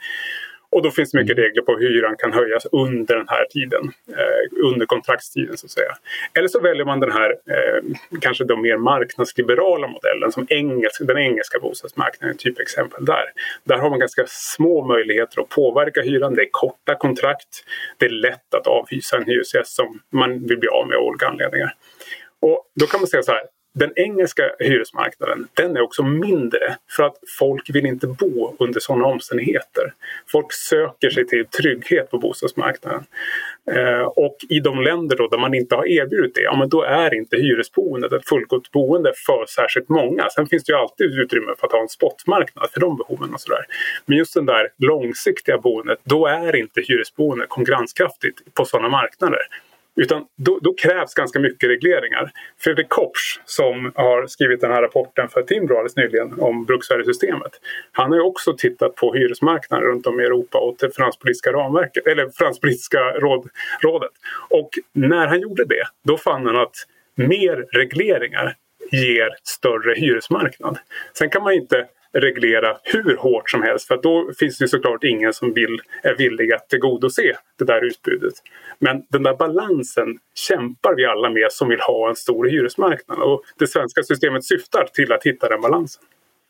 Och 0.72 0.82
då 0.82 0.90
finns 0.90 1.10
det 1.10 1.18
mycket 1.18 1.38
mm. 1.38 1.44
regler 1.44 1.62
på 1.62 1.76
hur 1.76 1.88
hyran 1.88 2.16
kan 2.18 2.32
höjas 2.32 2.66
under 2.72 3.16
den 3.16 3.28
här 3.28 3.44
tiden. 3.44 3.92
Eh, 4.08 4.64
under 4.64 4.86
kontraktstiden 4.86 5.56
så 5.56 5.66
att 5.66 5.70
säga. 5.70 5.92
Eller 6.34 6.48
så 6.48 6.60
väljer 6.60 6.84
man 6.84 7.00
den 7.00 7.12
här 7.12 7.30
eh, 7.30 7.82
kanske 8.20 8.44
då 8.44 8.56
mer 8.56 8.76
marknadsliberala 8.76 9.88
modellen 9.88 10.32
som 10.32 10.46
engelsk, 10.50 11.00
den 11.06 11.18
engelska 11.18 11.58
bostadsmarknaden, 11.58 12.36
typ 12.36 12.60
exempel 12.60 13.04
där. 13.04 13.24
Där 13.64 13.78
har 13.78 13.90
man 13.90 13.98
ganska 13.98 14.24
små 14.26 14.86
möjligheter 14.86 15.40
att 15.40 15.48
påverka 15.48 16.02
hyran. 16.02 16.34
Det 16.34 16.42
är 16.42 16.48
korta 16.50 16.94
kontrakt. 16.94 17.64
Det 17.98 18.06
är 18.06 18.10
lätt 18.10 18.54
att 18.54 18.66
avhysa 18.66 19.16
en 19.16 19.24
hyresgäst 19.24 19.74
som 19.74 20.00
man 20.12 20.46
vill 20.46 20.58
bli 20.58 20.68
av 20.68 20.88
med 20.88 20.96
av 20.96 21.06
olika 21.06 21.26
anledningar. 21.26 21.74
Och 22.40 22.70
då 22.80 22.86
kan 22.86 23.00
man 23.00 23.06
säga 23.06 23.22
så 23.22 23.32
här, 23.32 23.42
den 23.72 23.92
engelska 23.96 24.42
hyresmarknaden 24.58 25.48
den 25.54 25.76
är 25.76 25.80
också 25.80 26.02
mindre 26.02 26.76
för 26.96 27.02
att 27.02 27.16
folk 27.38 27.70
vill 27.70 27.86
inte 27.86 28.06
bo 28.06 28.56
under 28.58 28.80
sådana 28.80 29.04
omständigheter. 29.04 29.92
Folk 30.32 30.52
söker 30.52 31.10
sig 31.10 31.26
till 31.26 31.46
trygghet 31.46 32.10
på 32.10 32.18
bostadsmarknaden. 32.18 33.04
Eh, 33.70 34.02
och 34.02 34.36
i 34.48 34.60
de 34.60 34.80
länder 34.80 35.16
då 35.16 35.28
där 35.28 35.38
man 35.38 35.54
inte 35.54 35.74
har 35.74 35.88
erbjudit 35.88 36.34
det, 36.34 36.40
ja 36.40 36.56
men 36.56 36.68
då 36.68 36.82
är 36.82 37.14
inte 37.14 37.36
hyresboendet 37.36 38.12
ett 38.12 38.28
fullgott 38.28 38.70
boende 38.70 39.12
för 39.26 39.46
särskilt 39.48 39.88
många. 39.88 40.30
Sen 40.30 40.46
finns 40.46 40.64
det 40.64 40.72
ju 40.72 40.78
alltid 40.78 41.18
utrymme 41.18 41.52
för 41.58 41.66
att 41.66 41.72
ha 41.72 41.80
en 41.80 41.88
spotmarknad 41.88 42.70
för 42.70 42.80
de 42.80 42.96
behoven 42.96 43.34
och 43.34 43.40
sådär. 43.40 43.64
Men 44.06 44.18
just 44.18 44.34
det 44.34 44.44
där 44.44 44.68
långsiktiga 44.78 45.58
boendet, 45.58 45.98
då 46.02 46.26
är 46.26 46.56
inte 46.56 46.80
hyresboende 46.80 47.46
konkurrenskraftigt 47.48 48.54
på 48.54 48.64
sådana 48.64 48.88
marknader. 48.88 49.40
Utan 50.02 50.24
då, 50.36 50.58
då, 50.62 50.74
krävs 50.74 51.14
ganska 51.14 51.38
mycket 51.38 51.68
regleringar. 51.68 52.30
Fredrik 52.58 52.88
Kopsch 52.88 53.40
som 53.44 53.92
har 53.94 54.26
skrivit 54.26 54.60
den 54.60 54.70
här 54.70 54.82
rapporten 54.82 55.28
för 55.28 55.42
Timbro 55.42 55.74
alldeles 55.74 55.96
nyligen 55.96 56.40
om 56.40 56.64
bruksvärdessystemet. 56.64 57.52
Han 57.92 58.10
har 58.10 58.18
ju 58.18 58.22
också 58.22 58.54
tittat 58.56 58.94
på 58.94 59.14
hyresmarknaden 59.14 59.86
runt 59.86 60.06
om 60.06 60.20
i 60.20 60.24
Europa 60.24 60.58
och 60.58 60.76
det 60.78 60.94
finanspolitiska 60.96 61.52
ramverket, 61.52 62.06
eller 62.06 62.28
finanspolitiska 62.38 62.98
råd, 62.98 63.48
rådet. 63.82 64.12
Och 64.48 64.70
när 64.92 65.26
han 65.26 65.40
gjorde 65.40 65.64
det, 65.64 65.84
då 66.04 66.16
fann 66.18 66.46
han 66.46 66.56
att 66.56 66.74
mer 67.14 67.66
regleringar 67.72 68.56
ger 68.92 69.28
större 69.42 69.94
hyresmarknad. 69.94 70.78
Sen 71.18 71.30
kan 71.30 71.42
man 71.42 71.52
inte 71.52 71.86
reglera 72.12 72.76
hur 72.84 73.16
hårt 73.16 73.50
som 73.50 73.62
helst 73.62 73.86
för 73.86 74.00
då 74.02 74.30
finns 74.38 74.58
det 74.58 74.68
såklart 74.68 75.04
ingen 75.04 75.32
som 75.32 75.52
vill, 75.52 75.80
är 76.02 76.16
villig 76.16 76.52
att 76.52 76.68
tillgodose 76.68 77.36
det 77.58 77.64
där 77.64 77.84
utbudet. 77.84 78.34
Men 78.78 79.02
den 79.08 79.22
där 79.22 79.36
balansen 79.36 80.18
kämpar 80.34 80.94
vi 80.94 81.04
alla 81.04 81.30
med 81.30 81.52
som 81.52 81.68
vill 81.68 81.80
ha 81.80 82.08
en 82.08 82.16
stor 82.16 82.46
hyresmarknad 82.46 83.18
och 83.18 83.42
det 83.58 83.66
svenska 83.66 84.02
systemet 84.02 84.44
syftar 84.44 84.84
till 84.94 85.12
att 85.12 85.26
hitta 85.26 85.48
den 85.48 85.60
balansen. 85.60 86.02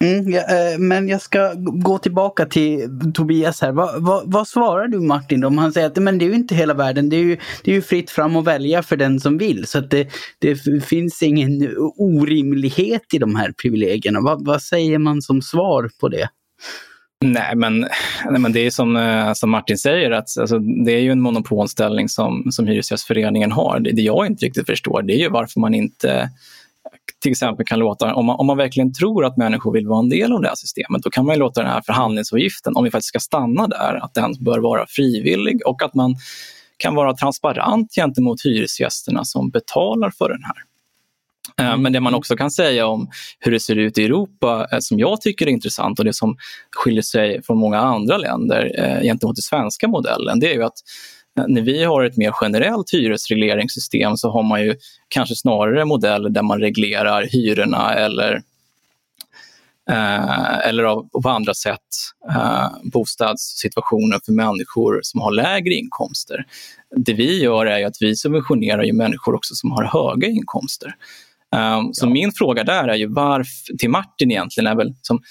Mm, 0.04 0.32
ja, 0.32 0.40
eh, 0.40 0.78
men 0.78 1.08
jag 1.08 1.20
ska 1.20 1.52
gå 1.56 1.98
tillbaka 1.98 2.46
till 2.46 2.88
Tobias 3.14 3.60
här. 3.60 3.72
Va, 3.72 3.98
va, 3.98 4.22
vad 4.24 4.48
svarar 4.48 4.88
du 4.88 5.00
Martin 5.00 5.44
om 5.44 5.58
han 5.58 5.72
säger 5.72 5.86
att 5.86 5.96
men 5.96 6.18
det 6.18 6.24
är 6.24 6.28
ju 6.28 6.34
inte 6.34 6.54
hela 6.54 6.74
världen. 6.74 7.08
Det 7.08 7.16
är 7.16 7.20
ju, 7.20 7.36
det 7.64 7.70
är 7.70 7.74
ju 7.74 7.82
fritt 7.82 8.10
fram 8.10 8.36
att 8.36 8.44
välja 8.44 8.82
för 8.82 8.96
den 8.96 9.20
som 9.20 9.38
vill. 9.38 9.66
Så 9.66 9.78
att 9.78 9.90
det, 9.90 10.08
det 10.38 10.56
finns 10.84 11.22
ingen 11.22 11.76
orimlighet 11.96 13.14
i 13.14 13.18
de 13.18 13.36
här 13.36 13.52
privilegierna. 13.62 14.20
Va, 14.20 14.38
vad 14.40 14.62
säger 14.62 14.98
man 14.98 15.22
som 15.22 15.42
svar 15.42 15.90
på 16.00 16.08
det? 16.08 16.28
Nej, 17.24 17.56
men, 17.56 17.80
nej, 18.30 18.40
men 18.40 18.52
det 18.52 18.60
är 18.60 18.70
som, 18.70 18.96
eh, 18.96 19.32
som 19.32 19.50
Martin 19.50 19.78
säger, 19.78 20.10
att 20.10 20.38
alltså, 20.38 20.58
det 20.58 20.92
är 20.92 21.00
ju 21.00 21.12
en 21.12 21.20
monopolställning 21.20 22.08
som, 22.08 22.46
som 22.50 22.66
Hyresgästföreningen 22.66 23.52
har. 23.52 23.80
Det, 23.80 23.92
det 23.92 24.02
jag 24.02 24.26
inte 24.26 24.46
riktigt 24.46 24.66
förstår 24.66 25.02
det 25.02 25.12
är 25.12 25.18
ju 25.18 25.28
varför 25.28 25.60
man 25.60 25.74
inte 25.74 26.30
till 27.20 27.30
exempel 27.30 27.66
kan 27.66 27.78
låta, 27.78 28.14
om 28.14 28.26
man, 28.26 28.36
om 28.36 28.46
man 28.46 28.56
verkligen 28.56 28.92
tror 28.92 29.24
att 29.24 29.36
människor 29.36 29.72
vill 29.72 29.86
vara 29.86 29.98
en 29.98 30.08
del 30.08 30.32
av 30.32 30.42
det 30.42 30.48
här 30.48 30.54
systemet, 30.54 31.02
då 31.02 31.10
kan 31.10 31.26
man 31.26 31.38
låta 31.38 31.62
den 31.62 31.70
här 31.70 31.82
förhandlingsavgiften, 31.86 32.76
om 32.76 32.84
vi 32.84 32.90
faktiskt 32.90 33.08
ska 33.08 33.20
stanna 33.20 33.66
där, 33.66 34.04
att 34.04 34.14
den 34.14 34.34
bör 34.40 34.58
vara 34.58 34.86
frivillig 34.88 35.66
och 35.66 35.82
att 35.82 35.94
man 35.94 36.16
kan 36.76 36.94
vara 36.94 37.16
transparent 37.16 37.94
gentemot 37.94 38.44
hyresgästerna 38.44 39.24
som 39.24 39.50
betalar 39.50 40.10
för 40.10 40.28
den 40.28 40.42
här. 40.42 40.56
Eh, 41.58 41.72
mm. 41.72 41.82
Men 41.82 41.92
det 41.92 42.00
man 42.00 42.14
också 42.14 42.36
kan 42.36 42.50
säga 42.50 42.86
om 42.86 43.10
hur 43.38 43.52
det 43.52 43.60
ser 43.60 43.76
ut 43.76 43.98
i 43.98 44.04
Europa 44.04 44.68
eh, 44.72 44.78
som 44.80 44.98
jag 44.98 45.20
tycker 45.20 45.46
är 45.46 45.50
intressant 45.50 45.98
och 45.98 46.04
det 46.04 46.12
som 46.12 46.36
skiljer 46.70 47.02
sig 47.02 47.42
från 47.42 47.58
många 47.58 47.78
andra 47.78 48.18
länder 48.18 48.72
eh, 48.78 49.02
gentemot 49.02 49.36
den 49.36 49.42
svenska 49.42 49.88
modellen, 49.88 50.40
det 50.40 50.50
är 50.50 50.54
ju 50.54 50.62
att 50.62 50.78
när 51.48 51.62
vi 51.62 51.84
har 51.84 52.04
ett 52.04 52.16
mer 52.16 52.32
generellt 52.42 52.92
hyresregleringssystem 52.92 54.16
så 54.16 54.30
har 54.30 54.42
man 54.42 54.62
ju 54.62 54.76
kanske 55.08 55.36
snarare 55.36 55.84
modeller 55.84 56.30
där 56.30 56.42
man 56.42 56.60
reglerar 56.60 57.22
hyrorna 57.22 57.94
eller 57.94 58.42
eh, 59.90 60.68
eller 60.68 60.84
av, 60.84 61.08
på 61.22 61.28
andra 61.28 61.54
sätt 61.54 61.78
eh, 62.30 62.68
bostadssituationen 62.82 64.20
för 64.24 64.32
människor 64.32 65.00
som 65.02 65.20
har 65.20 65.32
lägre 65.32 65.74
inkomster. 65.74 66.44
Det 66.96 67.12
vi 67.12 67.42
gör 67.42 67.66
är 67.66 67.86
att 67.86 67.96
vi 68.00 68.16
subventionerar 68.16 68.82
ju 68.82 68.92
människor 68.92 69.34
också 69.34 69.54
som 69.54 69.70
har 69.70 69.84
höga 69.84 70.28
inkomster. 70.28 70.94
Um, 71.56 71.94
så 71.94 72.06
min 72.06 72.32
fråga 72.32 72.64
där 72.64 72.88
är 72.88 72.94
ju 72.94 73.06
varför, 73.06 73.76
till 73.78 73.90
Martin 73.90 74.30
egentligen, 74.30 74.66
är 74.66 74.74
väl 74.74 74.94
som, 75.02 75.22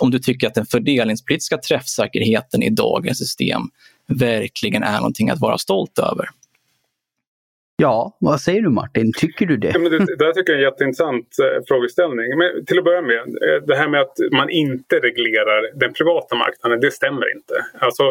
om 0.00 0.10
du 0.10 0.18
tycker 0.18 0.46
att 0.46 0.54
den 0.54 0.66
fördelningspolitiska 0.66 1.58
träffsäkerheten 1.58 2.62
i 2.62 2.70
dagens 2.70 3.18
system 3.18 3.62
verkligen 4.06 4.82
är 4.82 4.96
någonting 4.96 5.30
att 5.30 5.40
vara 5.40 5.58
stolt 5.58 5.98
över. 5.98 6.28
Ja, 7.78 8.16
vad 8.20 8.40
säger 8.40 8.62
du 8.62 8.68
Martin? 8.68 9.12
Tycker 9.12 9.46
du 9.46 9.56
det? 9.56 9.70
Ja, 9.74 9.78
men 9.78 9.90
det, 9.90 10.16
det 10.18 10.24
här 10.24 10.32
tycker 10.32 10.52
jag 10.52 10.60
är 10.60 10.64
en 10.64 10.70
jätteintressant 10.70 11.28
eh, 11.42 11.62
frågeställning. 11.68 12.38
Men 12.38 12.64
till 12.66 12.78
att 12.78 12.84
börja 12.84 13.02
med, 13.02 13.18
eh, 13.18 13.62
det 13.66 13.76
här 13.76 13.88
med 13.88 14.00
att 14.00 14.16
man 14.32 14.50
inte 14.50 14.96
reglerar 14.96 15.78
den 15.80 15.92
privata 15.92 16.36
marknaden, 16.36 16.80
det 16.80 16.90
stämmer 16.90 17.36
inte. 17.36 17.54
Alltså, 17.78 18.02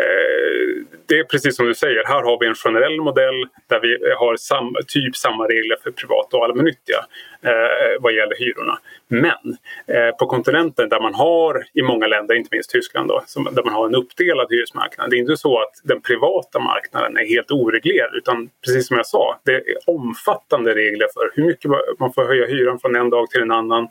eh, 0.00 0.84
det 1.08 1.18
är 1.18 1.24
precis 1.24 1.56
som 1.56 1.66
du 1.66 1.74
säger, 1.74 2.04
här 2.06 2.22
har 2.22 2.40
vi 2.40 2.46
en 2.46 2.54
generell 2.54 3.00
modell 3.00 3.38
där 3.68 3.80
vi 3.80 3.98
har 4.18 4.36
sam, 4.36 4.74
typ 4.88 5.16
samma 5.16 5.44
regler 5.44 5.76
för 5.82 5.90
privata 5.90 6.36
och 6.36 6.44
allmännyttiga 6.44 7.00
eh, 7.44 8.00
vad 8.00 8.12
gäller 8.12 8.36
hyrorna. 8.38 8.78
Men 9.08 9.56
eh, 9.86 10.16
på 10.18 10.26
kontinenten 10.26 10.88
där 10.88 11.00
man 11.00 11.14
har, 11.14 11.64
i 11.74 11.82
många 11.82 12.06
länder, 12.06 12.34
inte 12.34 12.48
minst 12.52 12.70
Tyskland, 12.70 13.08
då, 13.08 13.22
som, 13.26 13.44
där 13.52 13.62
man 13.62 13.72
har 13.72 13.86
en 13.86 13.94
uppdelad 13.94 14.46
hyresmarknad. 14.50 15.10
Det 15.10 15.16
är 15.16 15.18
inte 15.18 15.36
så 15.36 15.58
att 15.58 15.72
den 15.84 16.00
privata 16.00 16.58
marknaden 16.58 17.16
är 17.16 17.24
helt 17.24 17.50
oreglerad 17.50 18.14
utan 18.14 18.48
precis 18.64 18.86
som 18.86 18.96
jag 18.96 19.06
sa, 19.06 19.40
det 19.44 19.54
är 19.54 19.62
omfattande 19.86 20.74
regler 20.74 21.06
för 21.14 21.30
hur 21.34 21.46
mycket 21.46 21.70
man 21.98 22.12
får 22.12 22.24
höja 22.24 22.46
hyran 22.46 22.78
från 22.78 22.96
en 22.96 23.10
dag 23.10 23.30
till 23.30 23.42
en 23.42 23.50
annan, 23.50 23.88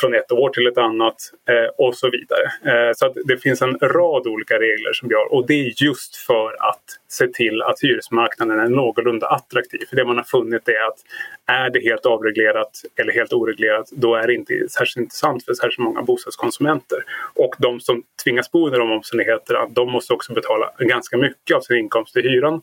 från 0.00 0.14
ett 0.14 0.32
år 0.32 0.50
till 0.50 0.66
ett 0.66 0.78
annat 0.78 1.16
eh, 1.48 1.70
och 1.86 1.94
så 1.94 2.10
vidare. 2.10 2.44
Eh, 2.64 2.92
så 2.94 3.14
det 3.24 3.38
finns 3.38 3.62
en 3.62 3.78
rad 3.78 4.26
olika 4.26 4.54
regler 4.54 4.92
som 4.92 5.10
gör 5.10 5.32
och 5.34 5.46
det 5.46 5.54
är 5.54 5.84
just 5.84 6.16
för 6.16 6.68
att 6.68 6.84
se 7.08 7.26
till 7.26 7.62
att 7.62 7.80
hyresmarknaden 7.82 8.58
är 8.58 8.68
någorlunda 8.68 9.26
attraktiv. 9.26 9.80
För 9.88 9.96
det 9.96 10.04
man 10.04 10.16
har 10.16 10.24
funnit 10.24 10.68
är 10.68 10.88
att 10.88 10.98
är 11.46 11.70
det 11.70 11.80
helt 11.80 12.06
avreglerat 12.06 12.67
eller 12.96 13.12
helt 13.12 13.32
oreglerat 13.32 13.88
då 13.90 14.14
är 14.14 14.26
det 14.26 14.34
inte 14.34 14.68
särskilt 14.68 15.04
intressant 15.04 15.44
för 15.44 15.54
särskilt 15.54 15.78
många 15.78 16.02
bostadskonsumenter. 16.02 16.98
Och 17.34 17.54
de 17.58 17.80
som 17.80 18.02
tvingas 18.24 18.50
bo 18.50 18.66
under 18.66 18.78
de 18.78 18.90
omständigheterna 18.92 19.66
de 19.70 19.92
måste 19.92 20.12
också 20.12 20.32
betala 20.32 20.72
ganska 20.78 21.16
mycket 21.16 21.56
av 21.56 21.60
sin 21.60 21.76
inkomst 21.76 22.16
i 22.16 22.22
hyran. 22.22 22.62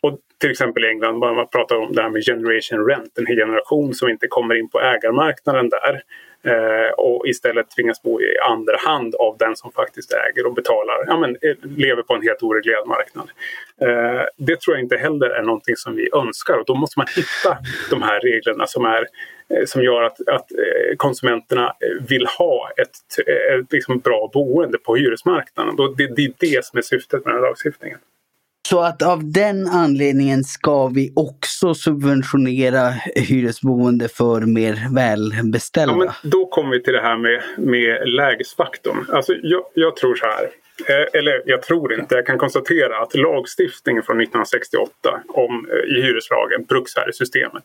Och 0.00 0.18
till 0.40 0.50
exempel 0.50 0.84
i 0.84 0.88
England, 0.88 1.18
man 1.18 1.48
pratar 1.48 1.76
om 1.76 1.92
det 1.92 2.02
här 2.02 2.10
med 2.10 2.24
generation 2.24 2.86
rent, 2.86 3.18
en 3.18 3.26
hel 3.26 3.36
generation 3.36 3.94
som 3.94 4.08
inte 4.08 4.26
kommer 4.28 4.54
in 4.54 4.68
på 4.68 4.80
ägarmarknaden 4.80 5.68
där 5.68 6.02
eh, 6.42 6.90
och 6.90 7.26
istället 7.26 7.70
tvingas 7.70 8.02
bo 8.02 8.20
i 8.20 8.38
andra 8.38 8.76
hand 8.76 9.14
av 9.14 9.36
den 9.38 9.56
som 9.56 9.72
faktiskt 9.72 10.12
äger 10.12 10.46
och 10.46 10.54
betalar, 10.54 11.04
ja, 11.06 11.18
men, 11.18 11.30
eh, 11.30 11.56
lever 11.76 12.02
på 12.02 12.14
en 12.14 12.22
helt 12.22 12.42
oreglerad 12.42 12.86
marknad. 12.86 13.30
Eh, 13.80 14.24
det 14.36 14.60
tror 14.60 14.76
jag 14.76 14.84
inte 14.84 14.96
heller 14.96 15.30
är 15.30 15.42
någonting 15.42 15.76
som 15.76 15.96
vi 15.96 16.08
önskar 16.14 16.58
och 16.58 16.64
då 16.66 16.74
måste 16.74 16.98
man 16.98 17.06
hitta 17.16 17.58
de 17.90 18.02
här 18.02 18.20
reglerna 18.20 18.66
som, 18.66 18.84
är, 18.84 19.06
som 19.66 19.82
gör 19.82 20.02
att, 20.02 20.28
att 20.28 20.46
konsumenterna 20.96 21.72
vill 22.08 22.26
ha 22.38 22.70
ett, 22.76 23.28
ett 23.60 23.72
liksom 23.72 23.98
bra 23.98 24.30
boende 24.32 24.78
på 24.78 24.96
hyresmarknaden. 24.96 25.76
Det, 25.96 26.06
det 26.06 26.24
är 26.24 26.32
det 26.38 26.64
som 26.64 26.78
är 26.78 26.82
syftet 26.82 27.24
med 27.24 27.34
den 27.34 27.42
här 27.42 27.48
lagstiftningen. 27.48 27.98
Så 28.68 28.80
att 28.80 29.02
av 29.02 29.32
den 29.32 29.68
anledningen 29.68 30.44
ska 30.44 30.86
vi 30.86 31.12
också 31.16 31.74
subventionera 31.74 32.90
hyresboende 33.14 34.08
för 34.08 34.40
mer 34.40 34.94
välbeställda? 34.94 35.94
Ja, 35.94 35.98
men 36.22 36.30
då 36.30 36.46
kommer 36.46 36.70
vi 36.70 36.82
till 36.82 36.92
det 36.92 37.00
här 37.00 37.16
med, 37.16 37.42
med 37.58 38.08
lägesfaktorn. 38.08 39.06
Alltså, 39.12 39.32
jag, 39.42 39.62
jag 39.74 39.96
tror 39.96 40.14
så 40.14 40.26
här. 40.26 40.48
Eh, 40.88 41.20
eller 41.20 41.42
jag 41.46 41.62
tror 41.62 41.92
inte, 41.92 42.14
jag 42.14 42.26
kan 42.26 42.38
konstatera 42.38 42.98
att 42.98 43.14
lagstiftningen 43.14 44.02
från 44.02 44.20
1968 44.20 44.90
om, 45.28 45.68
eh, 45.70 45.96
i 45.96 46.02
hyreslagen, 46.02 46.64
bruksvärdessystemet. 46.64 47.62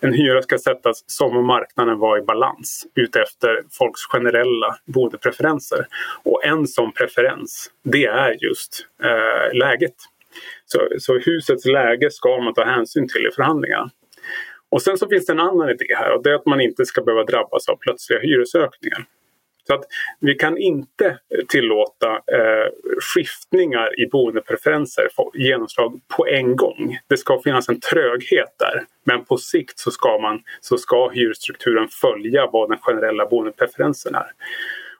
En 0.00 0.12
hyra 0.12 0.42
ska 0.42 0.58
sättas 0.58 1.04
som 1.06 1.36
om 1.36 1.46
marknaden 1.46 1.98
var 1.98 2.18
i 2.18 2.22
balans 2.22 2.86
utefter 2.94 3.62
folks 3.70 4.00
generella 4.12 4.76
boendepreferenser. 4.84 5.86
Och 6.22 6.44
en 6.44 6.66
sån 6.66 6.92
preferens, 6.92 7.70
det 7.84 8.06
är 8.06 8.44
just 8.44 8.86
eh, 9.02 9.58
läget. 9.58 9.94
Så, 10.66 10.88
så 10.98 11.18
husets 11.18 11.66
läge 11.66 12.10
ska 12.10 12.40
man 12.40 12.54
ta 12.54 12.64
hänsyn 12.64 13.08
till 13.08 13.26
i 13.26 13.30
förhandlingarna. 13.30 13.90
Och 14.68 14.82
sen 14.82 14.98
så 14.98 15.08
finns 15.08 15.26
det 15.26 15.32
en 15.32 15.40
annan 15.40 15.70
idé 15.70 15.86
här 15.96 16.10
och 16.16 16.22
det 16.22 16.30
är 16.30 16.34
att 16.34 16.46
man 16.46 16.60
inte 16.60 16.86
ska 16.86 17.02
behöva 17.02 17.24
drabbas 17.24 17.68
av 17.68 17.76
plötsliga 17.76 18.20
hyresökningar. 18.20 19.04
Så 19.66 19.74
att 19.74 19.84
vi 20.20 20.34
kan 20.34 20.58
inte 20.58 21.18
tillåta 21.48 22.10
eh, 22.10 22.70
skiftningar 23.00 24.00
i 24.00 24.06
boendepreferenser 24.06 25.08
få 25.16 25.32
genomslag 25.34 26.00
på 26.16 26.26
en 26.26 26.56
gång. 26.56 26.98
Det 27.08 27.16
ska 27.16 27.40
finnas 27.40 27.68
en 27.68 27.80
tröghet 27.80 28.54
där. 28.58 28.84
Men 29.04 29.24
på 29.24 29.36
sikt 29.36 29.78
så 29.78 29.90
ska, 29.90 30.18
man, 30.18 30.42
så 30.60 30.78
ska 30.78 31.08
hyresstrukturen 31.08 31.88
följa 31.88 32.46
vad 32.52 32.70
den 32.70 32.78
generella 32.78 33.26
boendepreferensen 33.26 34.14
är. 34.14 34.30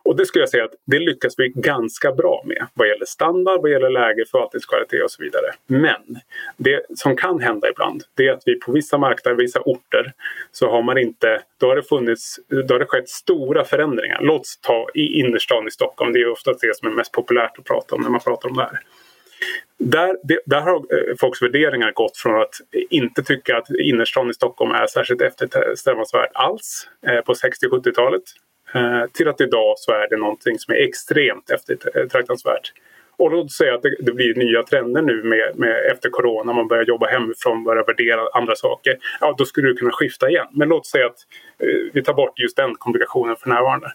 Och 0.06 0.16
det 0.16 0.26
skulle 0.26 0.42
jag 0.42 0.48
säga 0.48 0.64
att 0.64 0.74
det 0.84 0.98
lyckas 0.98 1.34
vi 1.36 1.48
ganska 1.48 2.12
bra 2.12 2.42
med 2.46 2.66
vad 2.74 2.88
gäller 2.88 3.06
standard, 3.06 3.62
vad 3.62 3.70
gäller 3.70 3.90
läge, 3.90 4.24
förvaltningskvalitet 4.30 5.04
och 5.04 5.10
så 5.10 5.22
vidare. 5.22 5.46
Men 5.66 6.18
det 6.56 6.86
som 6.94 7.16
kan 7.16 7.40
hända 7.40 7.68
ibland 7.70 8.02
det 8.14 8.28
är 8.28 8.32
att 8.32 8.42
vi 8.46 8.60
på 8.60 8.72
vissa 8.72 8.98
marknader, 8.98 9.36
vissa 9.36 9.60
orter 9.60 10.12
så 10.52 10.70
har 10.70 10.82
man 10.82 10.98
inte, 10.98 11.42
då 11.58 11.68
har 11.68 11.76
det 11.76 11.82
funnits, 11.82 12.40
då 12.48 12.74
har 12.74 12.78
det 12.78 12.86
skett 12.86 13.08
stora 13.08 13.64
förändringar. 13.64 14.18
Låt 14.22 14.40
oss 14.40 14.58
ta 14.62 14.88
i 14.94 15.20
innerstan 15.20 15.68
i 15.68 15.70
Stockholm, 15.70 16.12
det 16.12 16.20
är 16.20 16.30
ofta 16.30 16.52
det 16.52 16.76
som 16.76 16.88
är 16.88 16.92
mest 16.92 17.12
populärt 17.12 17.58
att 17.58 17.64
prata 17.64 17.94
om 17.94 18.02
när 18.02 18.10
man 18.10 18.20
pratar 18.20 18.48
om 18.48 18.56
det 18.56 18.62
här. 18.62 18.80
Där, 19.78 20.16
det, 20.22 20.38
där 20.46 20.60
har 20.60 20.76
eh, 20.76 21.14
folks 21.20 21.42
värderingar 21.42 21.92
gått 21.92 22.16
från 22.16 22.42
att 22.42 22.54
inte 22.90 23.22
tycka 23.22 23.56
att 23.56 23.70
innerstan 23.70 24.30
i 24.30 24.34
Stockholm 24.34 24.70
är 24.70 24.86
särskilt 24.86 25.22
eftersträvansvärt 25.22 26.30
alls 26.34 26.88
eh, 27.06 27.20
på 27.20 27.34
60-70-talet 27.34 28.22
Eh, 28.74 29.04
till 29.12 29.28
att 29.28 29.40
idag 29.40 29.74
så 29.78 29.92
är 29.92 30.08
det 30.08 30.16
någonting 30.16 30.58
som 30.58 30.74
är 30.74 30.78
extremt 30.78 31.50
eftertraktansvärt. 31.50 32.72
Och 33.18 33.30
låt 33.30 33.52
säga 33.52 33.74
att 33.74 33.82
det, 33.82 33.96
det, 34.00 34.12
blir 34.12 34.34
nya 34.34 34.62
trender 34.62 35.02
nu 35.02 35.22
med, 35.22 35.58
med, 35.58 35.90
efter 35.92 36.10
corona, 36.10 36.52
man 36.52 36.68
börjar 36.68 36.84
jobba 36.84 37.06
hemifrån, 37.06 37.64
börjar 37.64 37.84
värdera 37.84 38.20
andra 38.32 38.56
saker. 38.56 38.98
Ja, 39.20 39.34
då 39.38 39.44
skulle 39.44 39.68
du 39.68 39.74
kunna 39.76 39.92
skifta 39.92 40.30
igen. 40.30 40.46
Men 40.52 40.68
låt 40.68 40.86
säga 40.86 41.06
att 41.06 41.18
eh, 41.58 41.92
vi 41.92 42.02
tar 42.02 42.14
bort 42.14 42.38
just 42.38 42.56
den 42.56 42.74
komplikationen 42.74 43.36
för 43.36 43.48
närvarande. 43.48 43.92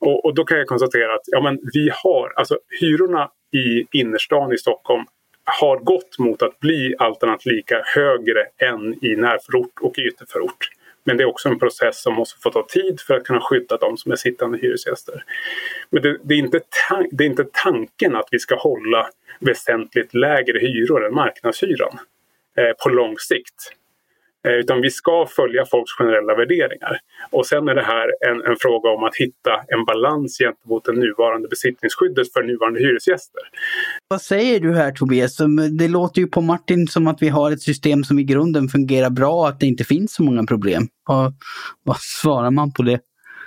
Och, 0.00 0.24
och, 0.24 0.34
då 0.34 0.44
kan 0.44 0.58
jag 0.58 0.66
konstatera 0.66 1.14
att 1.14 1.22
ja, 1.26 1.40
men 1.40 1.58
vi 1.74 1.90
har, 1.94 2.32
alltså 2.36 2.58
hyrorna 2.80 3.30
i 3.52 3.98
innerstan 3.98 4.52
i 4.52 4.58
Stockholm 4.58 5.04
har 5.44 5.78
gått 5.78 6.18
mot 6.18 6.42
att 6.42 6.60
bli 6.60 6.94
allt 6.98 7.22
annat 7.22 7.46
lika 7.46 7.82
högre 7.84 8.46
än 8.58 9.04
i 9.04 9.16
närförort 9.16 9.72
och 9.80 9.94
ytterförort. 9.98 10.68
Men 11.04 11.16
det 11.16 11.22
är 11.22 11.28
också 11.28 11.48
en 11.48 11.58
process 11.58 12.02
som 12.02 12.14
måste 12.14 12.40
få 12.40 12.50
ta 12.50 12.66
tid 12.68 13.00
för 13.00 13.14
att 13.14 13.24
kunna 13.24 13.40
skydda 13.40 13.76
de 13.76 13.96
som 13.96 14.12
är 14.12 14.16
sittande 14.16 14.58
hyresgäster. 14.58 15.24
Men 15.90 16.02
det, 16.02 16.18
det 16.22 16.34
är, 16.34 16.38
inte 16.38 16.60
det 17.10 17.24
är 17.24 17.28
inte 17.28 17.46
tanken 17.64 18.16
att 18.16 18.28
vi 18.30 18.38
ska 18.38 18.54
hålla 18.54 19.10
väsentligt 19.40 20.14
lägre 20.14 20.58
hyror 20.58 21.06
än 21.06 21.14
marknadshyran 21.14 21.98
eh, 22.56 22.72
på 22.82 22.88
lång 22.88 23.18
sikt. 23.18 23.72
Eh, 24.48 24.52
utan 24.52 24.80
vi 24.80 24.90
ska 24.90 25.26
följa 25.26 25.64
folks 25.66 25.92
generella 25.98 26.34
värderingar. 26.34 26.98
Och 27.30 27.46
sen 27.46 27.68
är 27.68 27.74
det 27.74 27.82
här 27.82 28.06
en, 28.30 28.42
en, 28.50 28.56
fråga 28.60 28.90
om 28.90 29.04
att 29.04 29.16
hitta 29.16 29.50
en 29.68 29.84
balans 29.84 30.38
gentemot 30.38 30.84
det 30.84 30.92
nuvarande 30.92 31.48
besittningsskyddet 31.48 32.32
för 32.32 32.42
nuvarande 32.42 32.80
hyresgäster. 32.80 33.42
Vad 34.08 34.22
säger 34.22 34.60
du 34.60 34.74
här 34.74 34.92
Tobias? 34.92 35.36
Det 35.78 35.88
låter 35.88 36.20
ju 36.20 36.26
på 36.26 36.40
Martin 36.40 36.88
som 36.88 37.06
att 37.06 37.22
vi 37.22 37.28
har 37.28 37.50
ett 37.50 37.62
system 37.62 38.04
som 38.04 38.18
i 38.18 38.24
grunden 38.24 38.68
fungerar 38.68 39.10
bra, 39.10 39.32
och 39.32 39.48
att 39.48 39.60
det 39.60 39.66
inte 39.66 39.84
finns 39.84 40.14
så 40.14 40.22
många 40.22 40.44
problem. 40.44 40.88
Vad, 41.08 41.34
vad 41.84 41.96
svarar 42.00 42.50
man 42.50 42.72
på 42.72 42.82
det? 42.82 43.00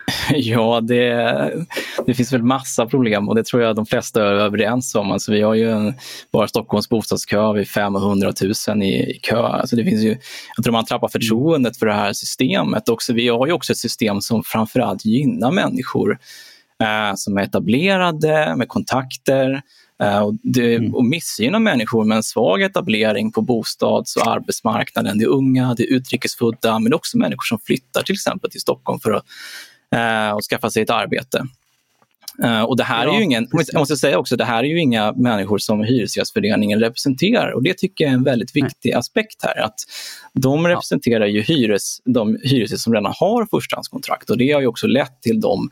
Ja, 0.36 0.82
det, 0.82 1.66
det 2.06 2.14
finns 2.14 2.34
väl 2.34 2.44
massa 2.44 2.86
problem 2.86 3.30
och 3.30 3.36
det 3.36 3.46
tror 3.46 3.62
jag 3.62 3.76
de 3.76 3.86
flesta 3.86 4.22
är 4.22 4.34
överens 4.34 4.96
om. 4.96 5.12
Alltså 5.12 5.32
vi 5.32 5.42
har 5.42 5.54
ju 5.54 5.72
en, 5.72 5.94
bara 6.32 6.48
Stockholms 6.48 6.90
bostadskö 6.90 7.38
har 7.38 7.54
vi 7.54 7.66
500 7.66 8.34
000 8.68 8.84
i, 8.84 8.86
i 8.86 9.20
kö. 9.24 9.38
Alltså 9.38 9.76
det 9.76 9.84
finns 9.84 10.04
ju, 10.04 10.18
jag 10.56 10.64
tror 10.64 10.72
man 10.72 10.86
tappar 10.86 11.08
förtroendet 11.08 11.78
för 11.78 11.86
det 11.86 11.94
här 11.94 12.14
systemet. 12.14 12.90
Också, 12.90 13.14
vi 13.14 13.28
har 13.28 13.48
ju 13.48 13.54
också 13.54 13.72
ett 13.72 13.78
system 13.78 14.22
som 14.22 14.44
framförallt 14.44 15.06
gynnar 15.06 15.52
människor 15.52 16.18
eh, 16.84 17.16
som 17.16 17.38
är 17.38 17.44
etablerade 17.44 18.56
med 18.58 18.68
kontakter 18.68 19.62
eh, 20.04 20.20
och, 20.20 20.34
det, 20.44 20.76
mm. 20.76 20.96
och 20.96 21.06
missgynnar 21.06 21.60
människor 21.60 22.04
med 22.04 22.16
en 22.16 22.24
svag 22.24 22.62
etablering 22.62 23.32
på 23.32 23.42
bostads 23.42 24.16
och 24.16 24.28
arbetsmarknaden. 24.28 25.18
Det 25.18 25.24
är 25.24 25.30
unga, 25.30 25.74
det 25.74 25.84
är 25.84 25.94
utrikesfödda 25.94 26.80
men 26.80 26.94
också 26.94 27.18
människor 27.18 27.44
som 27.44 27.60
flyttar 27.60 28.02
till 28.02 28.14
exempel 28.14 28.52
till 28.52 28.62
Stockholm 28.62 29.00
för 29.00 29.12
att 29.12 29.26
och 30.36 30.44
skaffa 30.44 30.70
sig 30.70 30.84
ett 30.84 30.90
arbete. 30.90 31.48
Uh, 32.44 32.62
och 32.62 32.78
det 32.78 32.84
här 32.84 33.06
ja, 33.06 33.14
är 33.14 33.18
ju 33.18 33.24
ingen, 33.24 33.48
jag 33.52 33.80
måste 33.80 33.98
säga 33.98 34.18
också, 34.18 34.36
det 34.36 34.46
här 34.46 34.64
är 34.64 34.68
ju 34.68 34.80
inga 34.80 35.12
människor 35.12 35.58
som 35.58 35.84
Hyresgästföreningen 35.84 36.80
representerar 36.80 37.52
och 37.52 37.64
det 37.64 37.78
tycker 37.78 38.04
jag 38.04 38.12
är 38.12 38.16
en 38.16 38.24
väldigt 38.24 38.56
viktig 38.56 38.90
Nej. 38.90 38.94
aspekt 38.94 39.44
här. 39.44 39.62
Att 39.62 39.80
de 40.34 40.68
representerar 40.68 41.26
ju 41.26 41.42
hyres, 41.42 42.02
de 42.06 42.38
hyresgäster 42.44 42.78
som 42.78 42.94
redan 42.94 43.14
har 43.16 43.46
förstahandskontrakt 43.46 44.30
och 44.30 44.38
det 44.38 44.52
har 44.52 44.62
ju 44.62 44.68
också 44.68 44.88
lett 44.88 45.22
till 45.22 45.42
dem, 45.42 45.70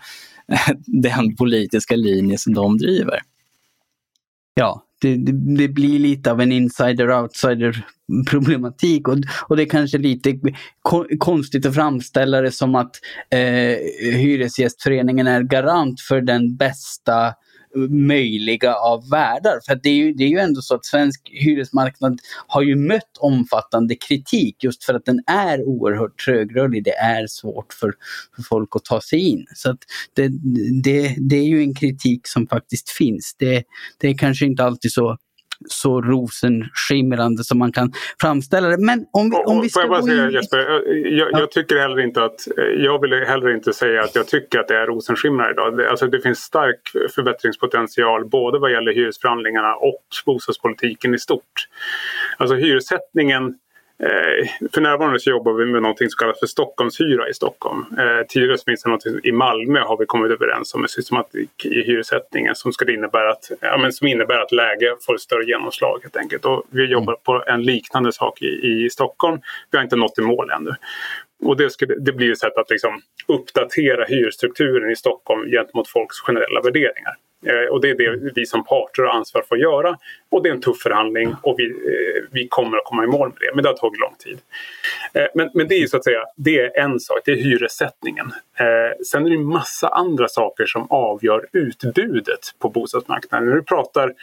den 0.85 1.35
politiska 1.35 1.95
linje 1.95 2.37
som 2.37 2.53
de 2.53 2.77
driver. 2.77 3.19
Ja, 4.53 4.83
det, 5.03 5.31
det, 5.57 5.67
blir 5.67 5.99
lite 5.99 6.31
av 6.31 6.41
en 6.41 6.51
insider-outsider 6.51 7.85
problematik. 8.29 9.07
Och, 9.07 9.17
och 9.47 9.57
det 9.57 9.63
är 9.63 9.69
kanske 9.69 9.97
lite 9.97 10.39
ko 10.81 11.05
konstigt 11.19 11.65
att 11.65 11.75
framställa 11.75 12.41
det 12.41 12.51
som 12.51 12.75
att 12.75 12.91
eh, 13.29 13.77
Hyresgästföreningen 14.15 15.27
är 15.27 15.41
garant 15.41 16.01
för 16.01 16.21
den 16.21 16.55
bästa 16.55 17.33
möjliga 17.89 18.75
av 18.75 19.09
världar. 19.09 19.59
För 19.67 19.79
det 19.83 19.89
är, 19.89 19.93
ju, 19.93 20.13
det 20.13 20.23
är 20.23 20.27
ju 20.27 20.39
ändå 20.39 20.61
så 20.61 20.75
att 20.75 20.85
svensk 20.85 21.29
hyresmarknad 21.33 22.19
har 22.47 22.61
ju 22.61 22.75
mött 22.75 23.17
omfattande 23.19 23.95
kritik 23.95 24.63
just 24.63 24.83
för 24.83 24.93
att 24.93 25.05
den 25.05 25.19
är 25.27 25.63
oerhört 25.63 26.25
trögrörlig. 26.25 26.83
Det 26.83 26.95
är 26.95 27.27
svårt 27.27 27.73
för, 27.73 27.93
för 28.35 28.43
folk 28.43 28.69
att 28.75 28.85
ta 28.85 29.01
sig 29.01 29.19
in. 29.19 29.45
Så 29.55 29.71
att 29.71 29.79
det, 30.15 30.31
det, 30.83 31.15
det 31.17 31.35
är 31.35 31.45
ju 31.45 31.61
en 31.61 31.75
kritik 31.75 32.27
som 32.27 32.47
faktiskt 32.47 32.89
finns. 32.89 33.35
Det, 33.39 33.63
det 33.99 34.07
är 34.07 34.17
kanske 34.17 34.45
inte 34.45 34.63
alltid 34.63 34.91
så 34.91 35.17
så 35.67 36.01
rosenskimrande 36.01 37.43
som 37.43 37.59
man 37.59 37.71
kan 37.71 37.93
framställa 38.21 38.67
det. 38.67 38.77
Men 38.77 39.05
om 39.11 39.29
vi, 39.29 39.35
om 39.35 39.61
vi 39.61 39.69
ska 39.69 39.81
jag 39.81 40.03
säga 40.03 40.25
in... 40.25 40.31
Jesper, 40.31 40.57
jag, 41.17 41.29
jag, 41.31 41.51
tycker 41.51 41.77
heller 41.77 41.99
inte 41.99 42.23
att, 42.23 42.47
jag 42.77 43.01
vill 43.01 43.13
heller 43.13 43.55
inte 43.55 43.73
säga 43.73 44.03
att 44.03 44.15
jag 44.15 44.27
tycker 44.27 44.59
att 44.59 44.67
det 44.67 44.75
är 44.77 44.87
rosenskimrande 44.87 45.51
idag. 45.51 45.77
Det, 45.77 45.89
alltså 45.89 46.07
det 46.07 46.21
finns 46.21 46.39
stark 46.39 46.79
förbättringspotential 47.15 48.29
både 48.29 48.59
vad 48.59 48.71
gäller 48.71 48.93
hyresförhandlingarna 48.93 49.75
och 49.75 50.03
bostadspolitiken 50.25 51.13
i 51.13 51.19
stort. 51.19 51.67
Alltså 52.37 52.55
hyressättningen 52.55 53.55
Eh, 54.03 54.69
för 54.73 54.81
närvarande 54.81 55.19
så 55.19 55.29
jobbar 55.29 55.53
vi 55.53 55.65
med 55.65 55.81
någonting 55.81 56.09
som 56.09 56.17
kallas 56.17 56.39
för 56.39 56.47
Stockholmshyra 56.47 57.29
i 57.29 57.33
Stockholm. 57.33 57.85
Eh, 57.97 58.27
tidigare 58.27 58.57
så 58.57 58.63
finns 58.63 58.83
det 58.83 58.89
något 58.89 59.05
i 59.23 59.31
Malmö 59.31 59.79
har 59.79 59.97
vi 59.97 60.05
kommit 60.05 60.31
överens 60.31 60.73
om 60.73 60.83
en 60.83 60.89
systematik 60.89 61.65
i 61.65 61.81
hyressättningen 61.83 62.55
som, 62.55 62.73
skulle 62.73 62.93
innebära 62.93 63.31
att, 63.31 63.51
ja, 63.61 63.77
men 63.77 63.93
som 63.93 64.07
innebär 64.07 64.39
att 64.39 64.51
läge 64.51 64.95
får 65.01 65.15
ett 65.15 65.21
större 65.21 65.45
genomslag 65.45 65.99
helt 66.01 66.17
enkelt. 66.17 66.45
Och 66.45 66.63
vi 66.69 66.85
jobbar 66.85 67.15
på 67.15 67.43
en 67.47 67.63
liknande 67.63 68.11
sak 68.11 68.41
i, 68.41 68.45
i 68.85 68.89
Stockholm. 68.89 69.41
Vi 69.71 69.77
har 69.77 69.83
inte 69.83 69.95
nått 69.95 70.19
i 70.19 70.21
mål 70.21 70.49
ännu. 70.49 70.71
Och 71.43 71.57
det, 71.57 71.69
skulle, 71.69 71.95
det 71.95 72.11
blir 72.11 72.31
ett 72.31 72.39
sätt 72.39 72.57
att 72.57 72.69
liksom 72.69 73.01
uppdatera 73.27 74.05
hyresstrukturen 74.05 74.91
i 74.91 74.95
Stockholm 74.95 75.51
gentemot 75.51 75.87
folks 75.87 76.19
generella 76.19 76.61
värderingar. 76.61 77.13
Eh, 77.45 77.71
och 77.71 77.81
det 77.81 77.89
är 77.89 77.95
det 77.95 78.31
vi 78.35 78.45
som 78.45 78.63
parter 78.63 79.03
har 79.03 79.09
ansvar 79.09 79.43
för 79.49 79.55
att 79.55 79.61
göra. 79.61 79.97
Och 80.29 80.43
det 80.43 80.49
är 80.49 80.53
en 80.53 80.61
tuff 80.61 80.81
förhandling 80.81 81.35
och 81.41 81.55
vi, 81.57 81.65
eh, 81.65 82.23
vi 82.31 82.47
kommer 82.47 82.77
att 82.77 82.85
komma 82.85 83.03
i 83.03 83.07
mål 83.07 83.27
med 83.27 83.37
det. 83.39 83.55
Men 83.55 83.63
det 83.63 83.69
har 83.69 83.75
tagit 83.75 83.99
lång 83.99 84.15
tid. 84.19 84.37
Eh, 85.13 85.27
men, 85.35 85.49
men 85.53 85.67
det 85.67 85.75
är 85.75 85.87
så 85.87 85.97
att 85.97 86.03
säga, 86.03 86.23
det 86.35 86.59
är 86.59 86.79
en 86.79 86.99
sak, 86.99 87.19
det 87.25 87.31
är 87.31 87.35
hyressättningen. 87.35 88.31
Sen 89.05 89.25
är 89.25 89.29
det 89.29 89.35
en 89.35 89.45
massa 89.45 89.87
andra 89.87 90.27
saker 90.27 90.65
som 90.65 90.87
avgör 90.89 91.45
utbudet 91.51 92.39
på 92.59 92.69
bostadsmarknaden. 92.69 93.49
När 93.49 93.55
du 93.55 93.63
pratar 93.63 94.13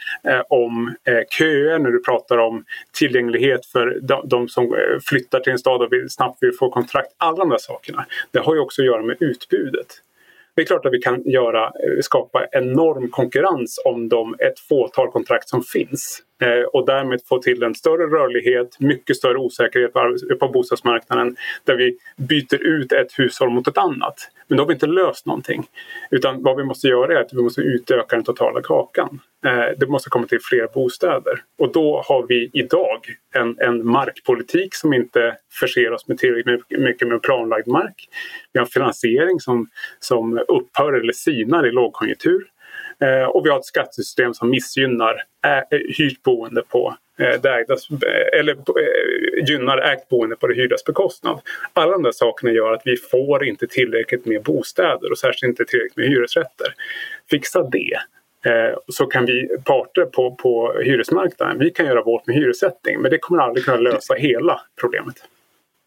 om 0.49 0.95
köer, 1.29 1.79
när 1.79 1.89
du 1.89 2.03
pratar 2.03 2.37
om 2.37 2.65
tillgänglighet 2.93 3.65
för 3.65 3.99
de, 4.01 4.27
de 4.27 4.47
som 4.47 4.75
flyttar 5.05 5.39
till 5.39 5.51
en 5.51 5.59
stad 5.59 5.81
och 5.81 5.93
vill, 5.93 6.09
snabbt 6.09 6.43
vill 6.43 6.53
få 6.59 6.69
kontrakt. 6.69 7.07
Alla 7.17 7.37
de 7.37 7.49
där 7.49 7.57
sakerna, 7.57 8.05
det 8.31 8.39
har 8.39 8.55
ju 8.55 8.61
också 8.61 8.81
att 8.81 8.85
göra 8.85 9.01
med 9.01 9.17
utbudet. 9.19 10.01
Det 10.55 10.61
är 10.61 10.65
klart 10.65 10.85
att 10.85 10.93
vi 10.93 10.99
kan 10.99 11.23
göra, 11.23 11.65
eh, 11.65 12.01
skapa 12.01 12.47
enorm 12.51 13.09
konkurrens 13.11 13.81
om 13.85 14.09
de 14.09 14.33
ett 14.33 14.59
fåtal 14.59 15.11
kontrakt 15.11 15.49
som 15.49 15.63
finns. 15.63 16.21
Eh, 16.41 16.63
och 16.73 16.85
därmed 16.85 17.21
få 17.25 17.41
till 17.41 17.63
en 17.63 17.75
större 17.75 18.07
rörlighet, 18.07 18.79
mycket 18.79 19.17
större 19.17 19.37
osäkerhet 19.37 19.93
på 20.39 20.47
bostadsmarknaden 20.47 21.35
där 21.63 21.75
vi 21.75 21.97
byter 22.17 22.63
ut 22.63 22.91
ett 22.91 23.19
hushåll 23.19 23.49
mot 23.49 23.67
ett 23.67 23.77
annat. 23.77 24.15
Men 24.47 24.57
då 24.57 24.63
har 24.63 24.67
vi 24.67 24.73
inte 24.73 24.87
löst 24.87 25.25
någonting. 25.25 25.63
Utan 26.11 26.43
vad 26.43 26.57
vi 26.57 26.63
måste 26.63 26.87
göra 26.87 27.13
är 27.13 27.21
att 27.21 27.33
vi 27.33 27.41
måste 27.41 27.61
utöka 27.61 28.15
den 28.15 28.25
totala 28.25 28.61
kakan. 28.61 29.19
Eh, 29.45 29.77
det 29.77 29.87
måste 29.87 30.09
komma 30.09 30.27
till 30.27 30.39
fler 30.41 30.67
bostäder. 30.73 31.43
Och 31.57 31.71
då 31.71 32.03
har 32.07 32.25
vi 32.27 32.49
idag 32.53 32.99
en, 33.35 33.57
en 33.59 33.87
markpolitik 33.87 34.75
som 34.75 34.93
inte 34.93 35.37
förser 35.59 35.91
oss 35.91 36.07
med 36.07 36.17
tillräckligt 36.17 36.79
mycket 36.79 37.07
med 37.07 37.21
planlagd 37.21 37.67
mark. 37.67 38.09
Vi 38.53 38.59
har 38.59 38.65
en 38.65 38.71
finansiering 38.71 39.39
som, 39.39 39.69
som 39.99 40.39
upphör 40.47 40.93
eller 40.93 41.13
sinar 41.13 41.67
i 41.67 41.71
lågkonjunktur. 41.71 42.47
Eh, 43.01 43.23
och 43.23 43.45
vi 43.45 43.49
har 43.49 43.59
ett 43.59 43.65
skattesystem 43.65 44.33
som 44.33 44.49
missgynnar 44.49 45.23
hyrt 45.97 46.23
boende 46.23 46.61
på 46.61 46.95
eh, 47.19 47.41
det 47.41 47.49
ägdas, 47.49 47.89
eh, 47.89 48.39
eller 48.39 48.53
eh, 48.53 49.45
gynnar 49.47 49.77
ägt 49.77 50.09
boende 50.09 50.35
på 50.35 50.47
det 50.47 50.53
hyrdas 50.53 50.83
bekostnad. 50.83 51.41
Alla 51.73 51.91
de 51.91 52.03
där 52.03 52.11
sakerna 52.11 52.51
gör 52.51 52.73
att 52.73 52.81
vi 52.85 52.97
får 52.97 53.45
inte 53.45 53.67
tillräckligt 53.67 54.25
med 54.25 54.43
bostäder 54.43 55.11
och 55.11 55.17
särskilt 55.17 55.49
inte 55.49 55.65
tillräckligt 55.65 55.97
med 55.97 56.07
hyresrätter. 56.07 56.73
Fixa 57.29 57.63
det 57.63 57.97
så 58.87 59.05
kan 59.05 59.25
vi 59.25 59.49
parter 59.65 60.05
på, 60.05 60.35
på 60.35 60.73
hyresmarknaden, 60.83 61.59
vi 61.59 61.69
kan 61.69 61.85
göra 61.85 62.03
vårt 62.03 62.27
med 62.27 62.35
hyressättning 62.35 63.01
men 63.01 63.11
det 63.11 63.17
kommer 63.17 63.43
aldrig 63.43 63.65
kunna 63.65 63.77
lösa 63.77 64.13
hela 64.13 64.61
problemet. 64.81 65.15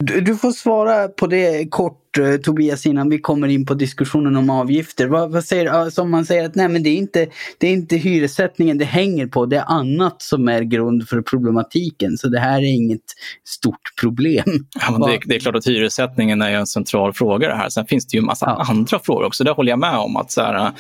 Du, 0.06 0.20
du 0.20 0.36
får 0.36 0.52
svara 0.52 1.08
på 1.08 1.26
det 1.26 1.70
kort 1.70 2.04
Eh, 2.18 2.36
Tobias 2.36 2.86
innan 2.86 3.10
vi 3.10 3.18
kommer 3.18 3.48
in 3.48 3.66
på 3.66 3.74
diskussionen 3.74 4.36
om 4.36 4.50
avgifter. 4.50 5.06
Vad, 5.06 5.32
vad 5.32 5.44
säger, 5.44 5.70
alltså 5.70 6.02
om 6.02 6.10
man 6.10 6.24
säger 6.24 6.44
att 6.44 6.54
nej 6.54 6.68
men 6.68 6.82
det 6.82 6.90
är, 6.90 6.96
inte, 6.96 7.26
det 7.58 7.66
är 7.66 7.72
inte 7.72 7.96
hyressättningen 7.96 8.78
det 8.78 8.84
hänger 8.84 9.26
på, 9.26 9.46
det 9.46 9.56
är 9.56 9.64
annat 9.66 10.22
som 10.22 10.48
är 10.48 10.62
grund 10.62 11.08
för 11.08 11.22
problematiken. 11.22 12.16
Så 12.16 12.28
det 12.28 12.40
här 12.40 12.58
är 12.58 12.74
inget 12.74 13.00
stort 13.44 14.00
problem. 14.00 14.66
Ja, 14.80 15.06
det, 15.06 15.18
det, 15.26 15.34
är 15.34 15.40
klart 15.40 15.56
att 15.56 15.66
hyressättningen 15.66 16.42
är 16.42 16.50
en 16.50 16.66
central 16.66 17.12
fråga 17.12 17.48
det 17.48 17.54
här. 17.54 17.68
Sen 17.68 17.86
finns 17.86 18.06
det 18.06 18.16
ju 18.16 18.18
en 18.18 18.26
massa 18.26 18.46
ja. 18.46 18.66
andra 18.68 18.98
frågor 18.98 19.26
också. 19.26 19.44
Det 19.44 19.50
håller 19.50 19.72
jag 19.72 19.78
med 19.78 19.98
om. 19.98 20.16
att 20.16 20.32
så 20.32 20.40
här, 20.40 20.72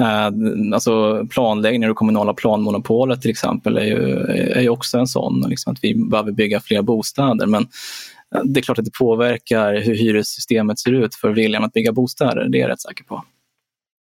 äh, 0.00 0.74
alltså 0.74 1.26
Planläggning 1.30 1.90
och 1.90 1.96
kommunala 1.96 2.34
planmonopolet 2.34 3.22
till 3.22 3.30
exempel 3.30 3.76
är 3.76 3.84
ju, 3.84 4.18
är 4.54 4.60
ju 4.60 4.68
också 4.68 4.98
en 4.98 5.06
sån. 5.06 5.44
Liksom, 5.48 5.72
att 5.72 5.78
vi 5.82 5.94
behöver 5.94 6.32
bygga 6.32 6.60
fler 6.60 6.82
bostäder. 6.82 7.46
Men 7.46 7.66
det 8.44 8.60
är 8.60 8.62
klart 8.62 8.78
att 8.78 8.84
det 8.84 8.98
påverkar 8.98 9.74
hur 9.74 9.94
hyressystemet 9.94 10.78
ser 10.78 10.92
ut 10.92 11.14
för 11.14 11.30
viljan 11.30 11.64
att 11.64 11.72
bygga 11.72 11.92
bostäder. 11.92 12.48
Det 12.48 12.58
är 12.58 12.60
jag 12.60 12.70
rätt 12.70 12.80
säker 12.80 13.04
på. 13.04 13.24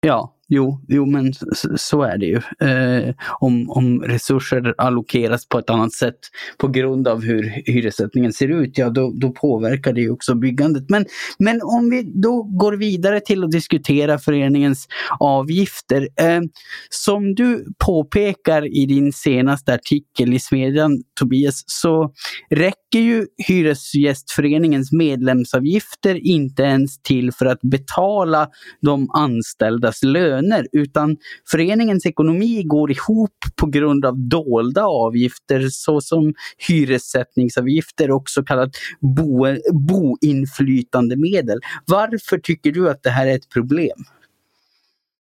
Ja, 0.02 0.35
Jo, 0.48 0.82
jo 0.88 1.06
men 1.06 1.34
så 1.76 2.02
är 2.02 2.18
det 2.18 2.26
ju. 2.26 2.42
Eh, 2.68 3.14
om, 3.40 3.70
om 3.70 4.02
resurser 4.02 4.74
allokeras 4.78 5.48
på 5.48 5.60
ett 5.60 5.70
annat 5.70 5.94
sätt 5.94 6.20
på 6.58 6.68
grund 6.68 7.08
av 7.08 7.22
hur 7.24 7.44
hyressättningen 7.66 8.34
ser 8.34 8.48
ut, 8.48 8.78
ja 8.78 8.90
då, 8.90 9.14
då 9.16 9.32
påverkar 9.32 9.94
det 9.94 10.10
också 10.10 10.36
byggandet. 10.36 10.90
Men, 10.90 11.06
men 11.40 11.62
om 11.64 11.90
vi 11.90 12.04
då 12.22 12.44
går 12.44 12.74
vidare 12.74 13.20
till 13.20 13.44
att 13.44 13.52
diskutera 13.52 14.18
föreningens 14.18 14.88
avgifter. 15.20 16.02
Eh, 16.02 16.42
som 16.90 17.36
du 17.36 17.66
påpekar 17.86 18.78
i 18.78 18.86
din 18.86 19.14
senaste 19.14 19.74
artikel 19.74 20.34
i 20.34 20.40
Smedjan, 20.40 21.04
Tobias, 21.20 21.64
så 21.66 22.12
räcker 22.50 23.00
ju 23.00 23.26
Hyresgästföreningens 23.48 24.92
medlemsavgifter 24.92 26.28
inte 26.28 26.64
ens 26.64 27.02
till 27.02 27.32
för 27.32 27.46
att 27.46 27.62
betala 27.62 28.48
de 28.82 29.08
anställdas 29.14 30.04
löner 30.04 30.35
löner 30.36 30.68
utan 30.72 31.18
föreningens 31.52 32.06
ekonomi 32.06 32.64
går 32.64 32.92
ihop 32.92 33.36
på 33.56 33.66
grund 33.66 34.06
av 34.06 34.20
dolda 34.20 34.84
avgifter 34.86 35.68
såsom 35.70 36.34
hyressättningsavgifter 36.68 38.12
och 38.12 38.30
så 38.30 38.44
kallat 38.44 38.72
bo, 39.00 39.46
boinflytandemedel. 39.74 41.60
Varför 41.86 42.38
tycker 42.38 42.72
du 42.72 42.90
att 42.90 43.04
det 43.04 43.10
här 43.10 43.28
är 43.28 43.36
ett 43.36 43.50
problem? 43.50 44.06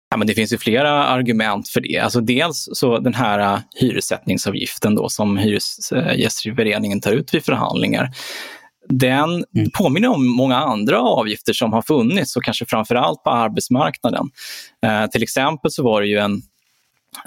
Ja, 0.10 0.18
men 0.18 0.28
det 0.28 0.34
finns 0.34 0.54
ju 0.54 0.58
flera 0.58 1.06
argument 1.06 1.70
för 1.70 1.82
det. 1.82 2.00
Alltså 2.00 2.22
dels 2.22 2.70
så 2.74 3.00
den 3.00 3.14
här 3.14 3.40
äh, 3.40 3.60
hyressättningsavgiften 3.76 4.96
då, 4.96 5.10
som 5.10 5.38
Hyresgästföreningen 5.38 7.02
tar 7.02 7.12
ut 7.12 7.34
vid 7.34 7.44
förhandlingar 7.46 8.10
den 8.90 9.30
mm. 9.30 9.70
påminner 9.74 10.08
om 10.08 10.28
många 10.28 10.56
andra 10.58 11.02
avgifter 11.02 11.54
som 11.54 11.74
har 11.74 11.82
funnits 11.82 12.36
och 12.36 12.44
kanske 12.44 12.66
framförallt 12.66 13.24
på 13.24 13.30
arbetsmarknaden. 13.30 14.30
Eh, 14.86 15.08
till 15.08 15.24
exempel 15.24 15.72
så 15.72 15.84
var 15.84 16.02
det 16.02 16.08
ju 16.08 16.18
en, 16.18 16.34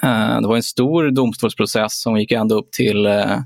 eh, 0.03 0.41
det 0.41 0.49
var 0.49 0.57
en 0.57 0.63
stor 0.63 1.11
domstolsprocess 1.11 2.01
som 2.01 2.17
gick 2.17 2.33
ända 2.33 2.55
upp 2.55 2.73
till 2.73 3.07
eh, 3.07 3.39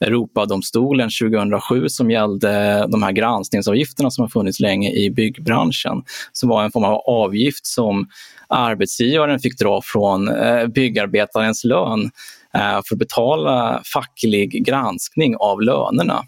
Europadomstolen 0.00 1.10
2007 1.20 1.88
som 1.88 2.10
gällde 2.10 2.86
de 2.88 3.02
här 3.02 3.12
granskningsavgifterna 3.12 4.10
som 4.10 4.22
har 4.22 4.28
funnits 4.28 4.60
länge 4.60 4.90
i 4.90 5.10
byggbranschen. 5.10 6.02
Som 6.32 6.48
var 6.48 6.64
en 6.64 6.72
form 6.72 6.84
av 6.84 7.02
avgift 7.06 7.66
som 7.66 8.08
arbetsgivaren 8.48 9.40
fick 9.40 9.58
dra 9.58 9.80
från 9.84 10.28
eh, 10.28 10.66
byggarbetarens 10.66 11.64
lön 11.64 12.10
eh, 12.54 12.80
för 12.88 12.94
att 12.94 12.98
betala 12.98 13.82
facklig 13.94 14.64
granskning 14.66 15.36
av 15.36 15.62
lönerna. 15.62 16.24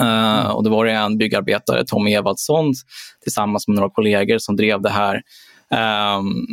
Uh, 0.00 0.50
och 0.50 0.64
då 0.64 0.70
var 0.70 0.84
det 0.84 0.92
en 0.92 1.18
byggarbetare, 1.18 1.84
Tom 1.84 2.06
Evaldsson, 2.06 2.72
tillsammans 3.22 3.68
med 3.68 3.76
några 3.76 3.90
kollegor 3.90 4.38
som 4.38 4.56
drev 4.56 4.82
det 4.82 4.90
här. 4.90 5.22
Um, 5.70 6.46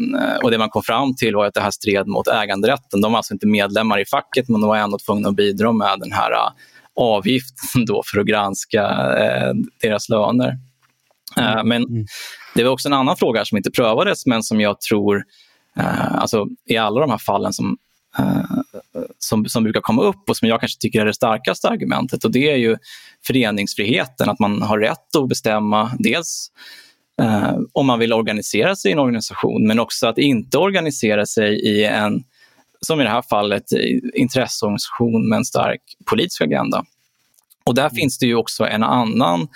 och 0.44 0.52
Det 0.52 0.58
man 0.58 0.70
kom 0.70 0.84
fram 0.84 1.16
till 1.16 1.36
var 1.36 1.46
att 1.46 1.54
det 1.54 1.62
här 1.62 1.72
stred 1.72 2.08
mot 2.08 2.28
äganderätten. 2.28 3.02
De 3.02 3.12
var 3.12 3.18
alltså 3.20 3.34
inte 3.34 3.48
medlemmar 3.48 4.00
i 4.00 4.06
facket 4.06 4.50
men 4.50 4.62
de 4.62 4.68
var 4.68 4.78
ändå 4.78 4.98
tvungna 5.06 5.30
att 5.30 5.36
bidra 5.36 5.72
med 5.72 6.00
den 6.00 6.12
här 6.12 6.32
uh, 6.32 6.50
avgiften 6.96 7.86
då 7.86 8.04
för 8.06 8.20
att 8.20 8.26
granska 8.26 8.82
uh, 8.88 9.54
deras 9.82 10.10
löner. 10.10 10.50
Uh, 11.40 11.64
men 11.64 11.84
mm. 11.84 12.06
det 12.56 12.64
var 12.64 12.72
också 12.72 12.88
en 12.88 12.94
annan 12.94 13.18
fråga 13.18 13.46
som 13.46 13.58
inte 13.58 13.72
prövades 13.72 14.26
men 14.26 14.44
som 14.44 14.62
jag 14.62 14.82
tror, 14.82 15.24
alltså 16.12 16.46
i 16.70 16.78
alla 16.78 17.02
de 17.02 17.10
här 17.10 17.18
fallen 17.18 17.54
som 17.54 17.78
som, 19.26 19.46
som 19.46 19.64
brukar 19.64 19.82
komma 19.82 20.02
upp 20.02 20.30
och 20.30 20.38
som 20.38 20.48
jag 20.48 20.60
kanske 20.60 20.80
tycker 20.80 21.02
är 21.02 21.06
det 21.06 21.14
starkaste 21.14 21.70
argumentet. 21.70 22.24
Och 22.24 22.32
Det 22.32 22.52
är 22.52 22.56
ju 22.56 22.78
föreningsfriheten, 23.28 24.30
att 24.30 24.40
man 24.40 24.62
har 24.62 24.80
rätt 24.80 25.16
att 25.18 25.30
bestämma 25.30 25.92
dels 26.00 26.48
eh, 27.22 27.58
om 27.74 27.86
man 27.86 28.00
vill 28.00 28.14
organisera 28.14 28.76
sig 28.76 28.90
i 28.90 28.94
en 28.94 29.00
organisation 29.00 29.68
men 29.68 29.80
också 29.80 30.08
att 30.08 30.18
inte 30.18 30.58
organisera 30.58 31.26
sig 31.26 31.56
i 31.56 31.86
en, 31.86 32.24
som 32.82 33.02
i 33.02 33.04
det 33.04 33.10
här 33.10 33.24
fallet, 33.30 33.64
intresseorganisation 34.14 35.30
med 35.30 35.38
en 35.38 35.46
stark 35.46 35.82
politisk 36.10 36.42
agenda. 36.42 36.86
Och 37.70 37.76
där 37.76 37.90
finns 37.90 38.18
det 38.18 38.26
ju 38.26 38.36
också 38.36 38.68
en 38.68 38.84
annan, 38.84 39.48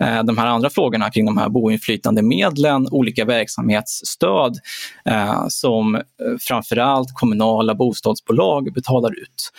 eh, 0.00 0.22
de 0.24 0.38
här 0.38 0.46
andra 0.46 0.70
frågorna 0.70 1.10
kring 1.10 1.26
de 1.26 1.38
här 1.38 1.48
boinflytandemedlen, 1.48 2.88
olika 2.90 3.24
verksamhetsstöd 3.24 4.58
eh, 5.04 5.44
som 5.48 5.94
eh, 5.94 6.02
framförallt 6.40 7.14
kommunala 7.14 7.74
bostadsbolag 7.74 8.72
betalar 8.72 9.22
ut. 9.22 9.52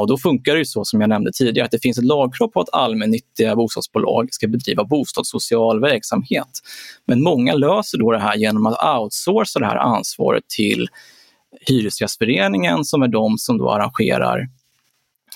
Och 0.00 0.06
då 0.06 0.18
funkar 0.18 0.56
det 0.56 0.64
så 0.64 0.84
som 0.84 1.00
jag 1.00 1.08
nämnde 1.08 1.32
tidigare 1.32 1.64
att 1.64 1.70
det 1.70 1.82
finns 1.82 1.98
ett 1.98 2.04
lagkrav 2.04 2.48
på 2.48 2.60
att 2.60 2.74
allmännyttiga 2.74 3.56
bostadsbolag 3.56 4.28
ska 4.34 4.48
bedriva 4.48 4.84
bostadssocial 4.84 5.80
verksamhet. 5.80 6.48
Men 7.06 7.22
många 7.22 7.54
löser 7.54 7.98
då 7.98 8.12
det 8.12 8.18
här 8.18 8.36
genom 8.36 8.66
att 8.66 8.98
outsourca 9.00 9.58
det 9.58 9.66
här 9.66 9.76
ansvaret 9.76 10.42
till 10.48 10.88
Hyresgästföreningen 11.66 12.84
som 12.84 13.02
är 13.02 13.08
de 13.08 13.38
som 13.38 13.58
då 13.58 13.70
arrangerar 13.70 14.48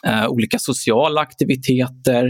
eh, 0.06 0.28
olika 0.28 0.58
sociala 0.58 1.20
aktiviteter. 1.20 2.26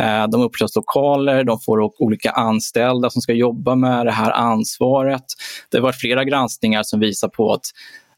Eh, 0.00 0.28
de 0.28 0.42
upplöser 0.42 0.80
lokaler, 0.80 1.44
de 1.44 1.60
får 1.60 2.02
olika 2.02 2.30
anställda 2.30 3.10
som 3.10 3.22
ska 3.22 3.32
jobba 3.32 3.74
med 3.74 4.06
det 4.06 4.12
här 4.12 4.30
ansvaret. 4.30 5.24
Det 5.70 5.78
har 5.78 5.82
varit 5.82 6.00
flera 6.00 6.24
granskningar 6.24 6.82
som 6.82 7.00
visar 7.00 7.28
på 7.28 7.52
att 7.52 7.64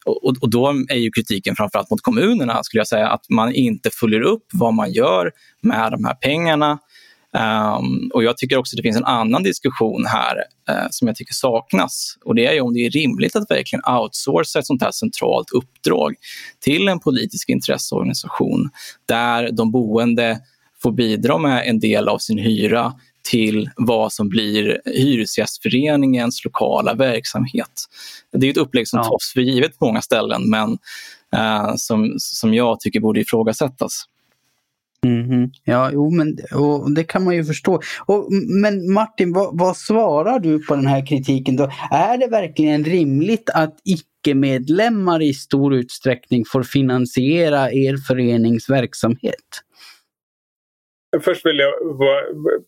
och, 0.09 0.37
och 0.41 0.51
då 0.51 0.69
är 0.89 0.97
ju 0.97 1.11
kritiken 1.11 1.57
framförallt 1.57 1.91
mot 1.91 2.03
kommunerna, 2.03 2.63
skulle 2.63 2.81
jag 2.81 2.89
säga, 2.89 3.09
att 3.09 3.29
man 3.29 3.55
inte 3.55 3.91
följer 3.93 4.21
upp 4.21 4.45
vad 4.53 4.75
man 4.75 4.93
gör 4.93 5.33
med 5.63 5.93
de 5.93 6.05
här 6.05 6.15
pengarna. 6.15 6.79
Um, 7.37 8.11
och 8.15 8.25
Jag 8.25 8.37
tycker 8.37 8.57
också 8.57 8.75
att 8.75 8.77
det 8.77 8.83
finns 8.83 8.97
en 8.97 9.05
annan 9.05 9.43
diskussion 9.43 10.07
här 10.07 10.37
uh, 10.71 10.87
som 10.91 11.09
jag 11.09 11.17
tycker 11.17 11.35
saknas. 11.35 12.19
Och 12.25 12.35
Det 12.35 12.47
är 12.47 12.61
om 12.61 12.75
det 12.75 12.87
är 12.87 12.91
rimligt 12.91 13.37
att 13.37 13.51
verkligen 13.51 13.83
outsourca 14.01 14.59
ett 14.59 14.67
sånt 14.67 14.83
här 14.83 14.91
centralt 14.91 15.51
uppdrag 15.51 16.15
till 16.61 16.89
en 16.89 17.01
politisk 17.01 17.49
intresseorganisation 17.49 18.71
där 19.07 19.51
de 19.53 19.71
boende 19.71 20.41
får 20.83 20.93
bidra 20.93 21.39
med 21.39 21.69
en 21.69 21.81
del 21.81 22.09
av 22.09 22.19
sin 22.19 22.39
hyra 22.39 22.95
till 23.31 23.71
vad 23.77 24.13
som 24.13 24.29
blir 24.29 24.81
Hyresgästföreningens 24.85 26.45
lokala 26.45 26.95
verksamhet. 26.95 27.85
Det 28.33 28.47
är 28.47 28.51
ett 28.51 28.57
upplägg 28.57 28.89
som 28.89 28.99
ja. 28.99 29.05
tas 29.05 29.33
för 29.35 29.41
givet 29.41 29.79
på 29.79 29.85
många 29.87 30.03
ställen 30.03 30.51
men 30.51 30.71
uh, 31.37 31.73
som, 31.77 32.15
som 32.19 32.55
jag 32.55 32.81
tycker 32.81 33.01
borde 33.01 33.21
ifrågasättas. 33.21 34.05
Mm-hmm. 35.07 35.51
Ja, 35.65 35.91
jo, 35.93 36.11
men 36.11 36.37
och 36.55 36.91
det 36.95 37.05
kan 37.05 37.25
man 37.25 37.37
ju 37.37 37.45
förstå. 37.45 37.81
Och, 38.07 38.29
men 38.63 38.93
Martin, 38.93 39.33
vad, 39.33 39.59
vad, 39.59 39.77
svarar 39.77 40.39
du 40.39 40.67
på 40.67 40.75
den 40.75 40.87
här 40.87 41.07
kritiken 41.07 41.57
då? 41.57 41.71
Är 41.91 42.19
det 42.19 42.27
verkligen 42.27 42.85
rimligt 42.85 43.51
att 43.55 43.77
icke-medlemmar 43.85 45.23
i 45.23 45.35
stor 45.35 45.75
utsträckning 45.75 46.45
får 46.53 46.63
finansiera 46.63 47.73
er 47.73 47.97
förenings 48.09 48.71
verksamhet? 48.71 49.65
Först 51.21 51.47
vill 51.47 51.59
jag 51.59 51.73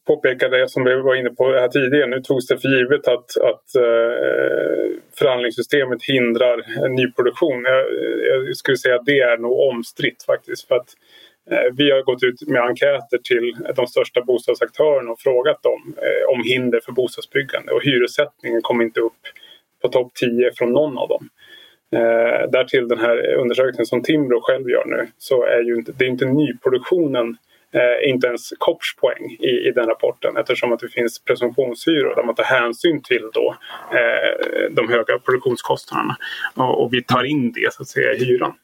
påpeka 0.06 0.48
det 0.48 0.68
som 0.68 0.84
vi 0.84 0.94
var 0.94 1.14
inne 1.14 1.30
på 1.30 1.44
här 1.44 1.68
tidigare. 1.68 2.06
Nu 2.06 2.20
togs 2.20 2.46
det 2.46 2.58
för 2.58 2.68
givet 2.68 3.08
att, 3.08 3.36
att 3.36 3.74
eh, 3.76 4.96
förhandlingssystemet 5.18 6.02
hindrar 6.02 6.88
nyproduktion. 6.88 7.64
Jag, 7.64 8.48
jag 8.48 8.56
skulle 8.56 8.76
säga 8.76 8.94
att 8.94 9.06
det 9.06 9.18
är 9.18 9.38
nog 9.38 9.58
omstritt 9.58 10.22
faktiskt. 10.26 10.68
För 10.68 10.74
att 10.74 10.88
Eh, 10.88 11.19
Eh, 11.50 11.74
vi 11.76 11.90
har 11.90 12.02
gått 12.02 12.22
ut 12.22 12.48
med 12.48 12.62
enkäter 12.62 13.18
till 13.18 13.56
de 13.76 13.86
största 13.86 14.22
bostadsaktörerna 14.22 15.10
och 15.10 15.20
frågat 15.20 15.62
dem 15.62 15.94
eh, 15.96 16.34
om 16.34 16.42
hinder 16.44 16.80
för 16.84 16.92
bostadsbyggande 16.92 17.72
och 17.72 17.84
hyressättningen 17.84 18.62
kom 18.62 18.80
inte 18.82 19.00
upp 19.00 19.22
på 19.82 19.88
topp 19.88 20.14
10 20.14 20.50
från 20.54 20.72
någon 20.72 20.98
av 20.98 21.08
dem. 21.08 21.28
Eh, 21.92 22.50
därtill 22.50 22.88
den 22.88 22.98
här 22.98 23.34
undersökningen 23.34 23.86
som 23.86 24.02
Timbro 24.02 24.40
själv 24.40 24.70
gör 24.70 24.84
nu 24.86 25.08
så 25.18 25.44
är 25.44 25.62
ju 25.62 25.74
inte, 25.74 25.92
det 25.92 26.04
är 26.04 26.08
inte 26.08 26.24
nyproduktionen 26.24 27.36
eh, 27.74 28.10
inte 28.10 28.26
ens 28.26 28.50
Kopps 28.58 28.96
poäng 28.96 29.36
i, 29.40 29.68
i 29.68 29.72
den 29.74 29.86
rapporten 29.86 30.36
eftersom 30.36 30.72
att 30.72 30.80
det 30.80 30.88
finns 30.88 31.24
presumtionshyror 31.24 32.14
där 32.14 32.22
man 32.24 32.34
tar 32.34 32.44
hänsyn 32.44 33.02
till 33.02 33.30
då, 33.32 33.56
eh, 33.92 34.70
de 34.70 34.88
höga 34.88 35.18
produktionskostnaderna 35.18 36.16
och, 36.54 36.82
och, 36.82 36.94
vi 36.94 37.02
tar 37.02 37.24
in 37.24 37.52
det 37.52 37.72
så 37.72 37.82
att 37.82 37.88
säga 37.88 38.12
i 38.12 38.24
hyran. 38.24 38.54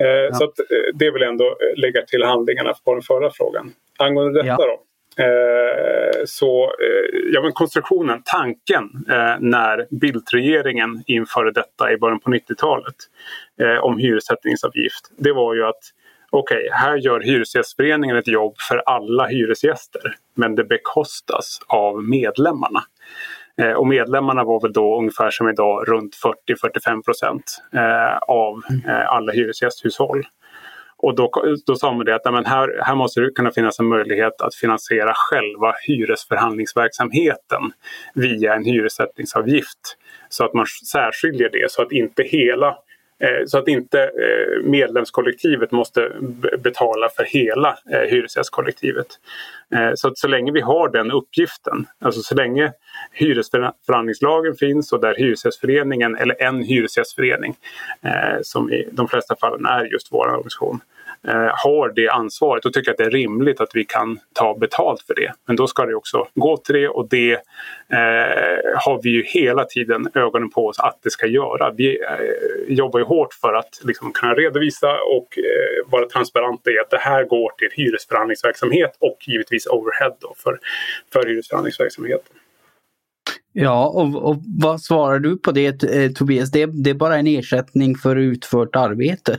Eh, 0.00 0.06
ja. 0.06 0.34
Så 0.34 0.44
eh, 0.44 0.50
det 0.94 1.10
vill 1.10 1.22
jag 1.22 1.30
ändå 1.30 1.56
lägga 1.76 2.02
till 2.02 2.22
handlingarna 2.22 2.74
på 2.84 2.94
den 2.94 3.02
förra 3.02 3.30
frågan. 3.30 3.72
Angående 3.98 4.42
detta 4.42 4.46
ja. 4.46 4.66
då. 4.66 4.82
Eh, 5.18 6.24
så 6.24 6.64
eh, 6.64 7.30
ja, 7.32 7.42
men 7.42 7.52
konstruktionen, 7.52 8.22
tanken 8.24 8.84
eh, 9.10 9.36
när 9.40 9.86
Bildtregeringen 9.90 11.02
införde 11.06 11.52
detta 11.52 11.92
i 11.92 11.98
början 11.98 12.20
på 12.20 12.30
90-talet 12.30 12.94
om 13.82 13.98
hyressättningsavgift, 13.98 15.10
det 15.16 15.32
var 15.32 15.54
ju 15.54 15.66
att 15.66 15.80
okej, 16.30 16.56
okay, 16.56 16.70
här 16.72 16.96
gör 16.96 17.20
Hyresgästföreningen 17.20 18.16
ett 18.16 18.28
jobb 18.28 18.54
för 18.68 18.82
alla 18.86 19.26
hyresgäster 19.26 20.14
men 20.34 20.54
det 20.54 20.64
bekostas 20.64 21.60
av 21.66 22.04
medlemmarna. 22.04 22.82
Och 23.76 23.86
medlemmarna 23.86 24.44
var 24.44 24.60
väl 24.60 24.72
då 24.72 24.98
ungefär 24.98 25.30
som 25.30 25.48
idag 25.48 25.88
runt 25.88 26.16
40-45 26.48 27.04
procent 27.04 27.62
av 28.28 28.62
mm. 28.70 29.06
alla 29.08 29.32
hyresgästhushåll. 29.32 30.26
Och 30.98 31.14
då, 31.14 31.30
då 31.66 31.76
sa 31.76 31.92
man 31.92 32.06
det 32.06 32.14
att 32.14 32.32
men 32.32 32.46
här, 32.46 32.80
här 32.82 32.94
måste 32.94 33.20
det 33.20 33.30
kunna 33.30 33.50
finnas 33.50 33.78
en 33.78 33.86
möjlighet 33.86 34.40
att 34.40 34.54
finansiera 34.54 35.12
själva 35.14 35.74
hyresförhandlingsverksamheten 35.86 37.62
via 38.14 38.54
en 38.54 38.64
hyressättningsavgift. 38.64 39.96
Så 40.28 40.44
att 40.44 40.54
man 40.54 40.66
särskiljer 40.92 41.50
det 41.52 41.70
så 41.70 41.82
att 41.82 41.92
inte 41.92 42.22
hela 42.22 42.76
Eh, 43.20 43.46
så 43.46 43.58
att 43.58 43.68
inte 43.68 44.02
eh, 44.02 44.62
medlemskollektivet 44.64 45.72
måste 45.72 46.12
betala 46.58 47.08
för 47.08 47.24
hela 47.24 47.78
eh, 47.92 48.00
hyresgästkollektivet. 48.00 49.06
Så 49.94 50.08
att 50.08 50.18
så 50.18 50.28
länge 50.28 50.52
vi 50.52 50.60
har 50.60 50.88
den 50.88 51.10
uppgiften, 51.10 51.86
alltså 52.00 52.20
så 52.20 52.34
länge 52.34 52.72
hyresförhandlingslagen 53.12 54.54
finns 54.54 54.92
och 54.92 55.00
där 55.00 55.14
Hyresgästföreningen 55.14 56.16
eller 56.16 56.42
en 56.42 56.62
hyresgästförening 56.62 57.54
eh, 58.02 58.42
som 58.42 58.72
i 58.72 58.88
de 58.92 59.08
flesta 59.08 59.36
fallen 59.40 59.66
är 59.66 59.84
just 59.84 60.12
vår 60.12 60.28
organisation 60.28 60.80
eh, 61.28 61.50
har 61.64 61.92
det 61.94 62.08
ansvaret 62.08 62.64
och 62.64 62.72
tycker 62.72 62.90
att 62.90 62.96
det 62.96 63.04
är 63.04 63.10
rimligt 63.10 63.60
att 63.60 63.70
vi 63.74 63.84
kan 63.84 64.18
ta 64.32 64.58
betalt 64.58 65.02
för 65.02 65.14
det. 65.14 65.32
Men 65.46 65.56
då 65.56 65.66
ska 65.66 65.86
det 65.86 65.94
också 65.94 66.26
gå 66.34 66.56
till 66.56 66.74
det 66.74 66.88
och 66.88 67.08
det 67.08 67.32
eh, 67.32 67.38
har 68.76 69.02
vi 69.02 69.10
ju 69.10 69.22
hela 69.22 69.64
tiden 69.64 70.08
ögonen 70.14 70.50
på 70.50 70.66
oss 70.66 70.78
att 70.78 70.98
det 71.02 71.10
ska 71.10 71.26
göra. 71.26 71.72
Vi 71.76 72.00
eh, 72.02 72.74
jobbar 72.74 72.98
ju 72.98 73.04
hårt 73.04 73.34
för 73.34 73.54
att 73.54 73.80
liksom, 73.84 74.12
kunna 74.12 74.34
redovisa 74.34 74.92
och 75.00 75.38
eh, 75.38 75.90
vara 75.90 76.08
transparenta 76.08 76.70
i 76.70 76.78
att 76.78 76.90
det 76.90 76.98
här 76.98 77.24
går 77.24 77.52
till 77.58 77.68
hyresförhandlingsverksamhet 77.72 78.96
och 78.98 79.18
givetvis 79.26 79.66
overhead 79.66 80.16
då 80.20 80.34
för, 80.36 80.58
för 81.12 81.26
hyresförhandlingsverksamheten. 81.26 82.32
Ja, 83.60 83.86
och, 83.86 84.14
och, 84.14 84.42
vad 84.58 84.80
svarar 84.80 85.18
du 85.18 85.38
på 85.38 85.52
det 85.52 85.82
eh, 85.82 86.12
Tobias? 86.12 86.50
Det, 86.50 86.66
det, 86.66 86.90
är 86.90 86.94
bara 86.94 87.16
en 87.16 87.26
ersättning 87.26 87.96
för 87.96 88.16
utfört 88.16 88.76
arbete 88.76 89.38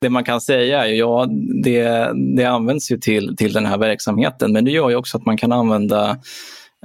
det 0.00 0.10
man 0.10 0.24
kan 0.24 0.40
säga 0.40 0.86
är 0.86 0.92
ja, 0.92 1.26
det, 1.64 2.12
det 2.36 2.44
används 2.44 2.90
ju 2.92 2.98
till, 2.98 3.36
till 3.36 3.52
den 3.52 3.66
här 3.66 3.78
verksamheten 3.78 4.52
men 4.52 4.64
det 4.64 4.70
gör 4.70 4.90
ju 4.90 4.96
också 4.96 5.16
att 5.16 5.26
man 5.26 5.36
kan 5.36 5.52
använda 5.52 6.18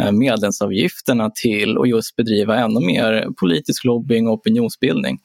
eh, 0.02 0.12
medlemsavgifterna 0.12 1.32
till 1.36 1.78
att 1.78 1.90
just 1.90 2.16
bedriva 2.16 2.58
ännu 2.58 2.80
mer 2.80 3.28
politisk 3.40 3.86
lobbying 3.86 4.28
och 4.28 4.34
opinionsbildning. 4.34 5.20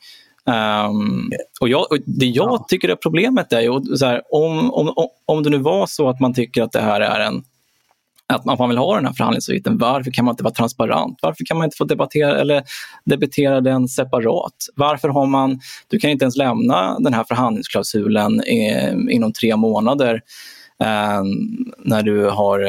Um, 0.45 1.31
och, 1.61 1.69
jag, 1.69 1.93
och 1.93 1.99
Det 2.07 2.27
jag 2.27 2.69
tycker 2.69 2.89
är 2.89 2.97
problemet 2.97 3.53
är 3.53 3.61
ju 3.61 3.97
så 3.97 4.07
här, 4.07 4.23
om, 4.31 4.75
om, 4.75 4.95
om 5.27 5.43
det 5.43 5.51
nu 5.51 5.59
var 5.59 5.87
så 5.87 6.09
att 6.09 6.21
man 6.21 6.35
tycker 6.35 6.63
att 6.63 6.73
det 6.73 6.81
här 6.81 7.01
är 7.01 7.21
en 7.21 7.43
att 8.35 8.45
man 8.59 8.69
vill 8.69 8.79
ha 8.79 8.97
den 8.97 9.07
här 9.07 9.13
förhandlingsavgiften. 9.13 9.79
Varför 9.79 10.11
kan 10.11 10.25
man 10.25 10.33
inte 10.33 10.45
vara 10.45 10.55
transparent? 10.55 11.19
Varför 11.23 11.45
kan 11.45 11.59
man 11.59 11.65
inte 11.65 11.77
få 11.77 11.85
debattera 11.85 12.41
eller 12.41 12.63
debitera 13.05 13.61
den 13.61 13.89
separat? 13.89 14.55
Varför 14.77 15.09
har 15.09 15.27
man... 15.27 15.61
Du 15.89 15.99
kan 15.99 16.11
inte 16.11 16.25
ens 16.25 16.37
lämna 16.37 16.99
den 16.99 17.15
här 17.15 17.25
förhandlingsklausulen 17.25 18.45
i, 18.45 18.93
inom 19.11 19.33
tre 19.33 19.57
månader 19.57 20.21
eh, 20.83 21.23
när 21.79 22.03
du 22.03 22.31
har 22.31 22.61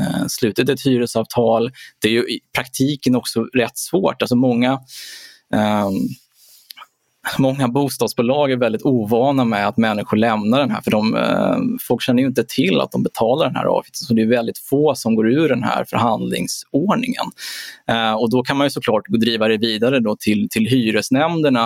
eh, 0.00 0.26
slutit 0.28 0.68
ett 0.68 0.86
hyresavtal. 0.86 1.70
Det 2.02 2.08
är 2.08 2.12
ju 2.12 2.22
i 2.22 2.40
praktiken 2.54 3.16
också 3.16 3.44
rätt 3.44 3.78
svårt. 3.78 4.22
Alltså 4.22 4.36
många 4.36 4.72
eh, 5.54 5.90
många 7.38 7.68
bostadsbolag 7.68 8.52
är 8.52 8.56
väldigt 8.56 8.82
ovana 8.82 9.44
med 9.44 9.68
att 9.68 9.76
människor 9.76 10.16
lämnar 10.16 10.60
den 10.60 10.70
här 10.70 10.80
för 10.80 10.90
de, 10.90 11.16
eh, 11.16 11.56
folk 11.80 12.02
känner 12.02 12.22
ju 12.22 12.28
inte 12.28 12.44
till 12.44 12.80
att 12.80 12.92
de 12.92 13.02
betalar 13.02 13.46
den 13.46 13.56
här 13.56 13.64
avgiften 13.64 14.06
så 14.06 14.14
det 14.14 14.22
är 14.22 14.26
väldigt 14.26 14.58
få 14.58 14.94
som 14.94 15.14
går 15.14 15.32
ur 15.32 15.48
den 15.48 15.62
här 15.62 15.84
förhandlingsordningen. 15.84 17.24
Eh, 17.88 18.12
och 18.12 18.30
då 18.30 18.42
kan 18.42 18.56
man 18.56 18.66
ju 18.66 18.70
såklart 18.70 19.08
driva 19.08 19.48
det 19.48 19.56
vidare 19.56 20.00
då 20.00 20.16
till, 20.16 20.48
till 20.50 20.66
hyresnämnderna 20.66 21.64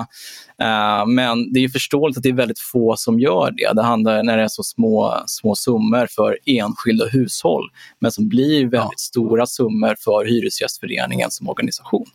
eh, 0.62 1.06
men 1.06 1.52
det 1.52 1.64
är 1.64 1.68
förståeligt 1.68 2.16
att 2.16 2.22
det 2.22 2.28
är 2.28 2.34
väldigt 2.34 2.58
få 2.58 2.96
som 2.96 3.20
gör 3.20 3.54
det. 3.56 3.72
Det 3.74 3.82
handlar 3.82 4.22
när 4.22 4.36
det 4.36 4.42
är 4.42 4.48
så 4.48 4.62
små, 4.62 5.22
små 5.26 5.54
summor 5.54 6.06
för 6.10 6.38
enskilda 6.46 7.06
hushåll 7.06 7.70
men 7.98 8.12
som 8.12 8.28
blir 8.28 8.60
väldigt 8.60 8.74
ja. 8.74 8.90
stora 8.96 9.46
summor 9.46 9.96
för 10.04 10.24
Hyresgästföreningen 10.24 11.30
som 11.30 11.48
organisation. 11.48 12.06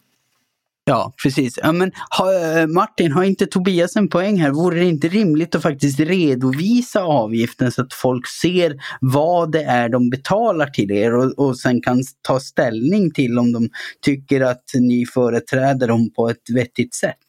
Ja, 0.88 1.13
precis. 1.24 1.60
Ja, 1.63 1.71
men, 1.71 1.91
ha, 2.19 2.34
eh, 2.34 2.67
Martin, 2.67 3.12
har 3.12 3.24
inte 3.24 3.45
Tobias 3.45 3.95
en 3.95 4.10
poäng 4.10 4.38
här? 4.38 4.52
Vore 4.52 4.80
det 4.80 4.86
inte 4.86 5.08
rimligt 5.08 5.56
att 5.56 5.62
faktiskt 5.62 6.00
redovisa 6.00 7.04
avgiften 7.04 7.71
så 7.71 7.82
att 7.82 7.93
folk 7.93 8.28
ser 8.28 8.76
vad 9.02 9.52
det 9.52 9.63
är 9.63 9.89
de 9.89 10.10
betalar 10.10 10.67
till 10.67 10.91
er 10.91 11.13
och, 11.15 11.39
och 11.39 11.58
sen 11.58 11.82
kan 11.82 11.98
ta 12.21 12.39
ställning 12.39 13.12
till 13.12 13.39
om 13.39 13.52
de 13.52 13.69
tycker 14.02 14.41
att 14.41 14.63
ni 14.80 15.06
företräder 15.13 15.88
dem 15.88 16.13
på 16.15 16.30
ett 16.30 16.50
vettigt 16.56 16.93
sätt? 16.93 17.26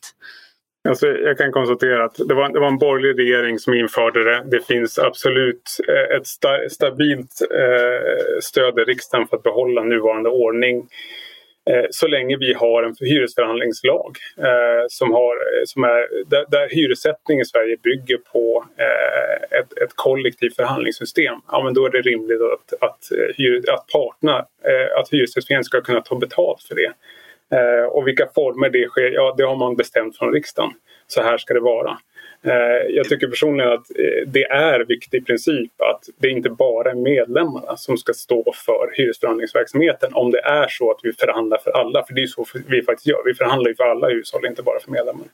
Alltså, 0.89 1.07
jag 1.07 1.39
kan 1.39 1.53
konstatera 1.53 2.05
att 2.05 2.15
det 2.29 2.35
var, 2.35 2.53
det 2.53 2.61
var 2.61 2.69
en 2.69 2.79
borgerlig 2.79 3.23
regering 3.23 3.59
som 3.59 3.75
införde 3.75 4.25
det. 4.25 4.45
Det 4.51 4.67
finns 4.67 4.99
absolut 4.99 5.63
eh, 5.89 6.17
ett 6.17 6.27
sta, 6.27 6.49
stabilt 6.71 7.41
eh, 7.51 8.41
stöd 8.41 8.79
i 8.79 8.83
riksdagen 8.83 9.29
för 9.29 9.37
att 9.37 9.43
behålla 9.43 9.83
nuvarande 9.83 10.31
ordning. 10.31 10.89
Eh, 11.71 11.87
så 11.91 12.07
länge 12.07 12.37
vi 12.37 12.53
har 12.53 12.83
en 12.83 12.95
hyresförhandlingslag 13.01 14.17
eh, 14.39 14.85
som, 14.89 15.13
har, 15.13 15.35
eh, 15.35 15.63
som 15.65 15.85
är, 15.85 16.25
där, 16.27 16.45
där 16.49 16.69
hyressättning 16.69 17.41
i 17.41 17.45
Sverige 17.45 17.77
bygger 17.83 18.17
på 18.17 18.65
eh, 18.77 19.59
ett, 19.59 19.79
ett 19.83 19.93
kollektivt 19.95 20.57
förhandlingssystem. 20.57 21.35
Ja, 21.51 21.65
men 21.65 21.75
då 21.75 21.87
är 21.87 21.91
det 21.91 22.01
rimligt 22.01 22.41
att, 22.41 22.83
att, 22.83 23.13
eh, 23.13 23.75
att 23.75 23.87
parterna, 23.87 24.47
att 24.99 25.13
Hyresgästföreningen 25.13 25.65
ska 25.65 25.81
kunna 25.81 26.01
ta 26.01 26.15
betalt 26.15 26.63
för 26.63 26.75
det. 26.75 26.93
Och 27.87 28.07
vilka 28.07 28.27
former 28.35 28.71
det 28.71 28.89
sker, 28.89 29.11
ja 29.11 29.35
det 29.39 29.45
har 29.45 29.57
man 29.57 29.77
bestämt 29.77 30.19
från 30.19 30.33
riksdagen. 30.33 30.71
Så 31.07 31.23
här 31.23 31.39
ska 31.39 31.55
det 31.55 31.61
vara. 31.61 31.99
Eh, 32.47 32.95
jag 32.97 33.09
tycker 33.09 33.27
personligen 33.27 33.73
att 33.73 33.91
eh, 33.91 34.29
det 34.29 34.45
är 34.45 34.81
en 34.81 34.87
viktig 34.87 35.27
princip 35.27 35.73
att 35.81 36.05
det 36.21 36.29
inte 36.29 36.51
bara 36.51 36.91
är 36.91 36.95
medlemmarna 36.95 37.77
som 37.77 37.97
ska 37.97 38.13
stå 38.13 38.53
för 38.67 38.97
hyresförhandlingsverksamheten 38.97 40.15
om 40.15 40.31
det 40.31 40.41
är 40.41 40.67
så 40.69 40.91
att 40.91 41.01
vi 41.03 41.13
förhandlar 41.13 41.59
för 41.59 41.71
alla. 41.71 42.05
För 42.07 42.15
det 42.15 42.23
är 42.23 42.27
så 42.27 42.45
vi 42.67 42.83
faktiskt 42.83 43.07
gör. 43.07 43.23
Vi 43.25 43.35
förhandlar 43.35 43.69
ju 43.69 43.75
för 43.75 43.85
alla 43.85 44.09
hushåll, 44.09 44.47
inte 44.47 44.63
bara 44.63 44.81
för 44.81 44.91
medlemmar. 44.91 45.27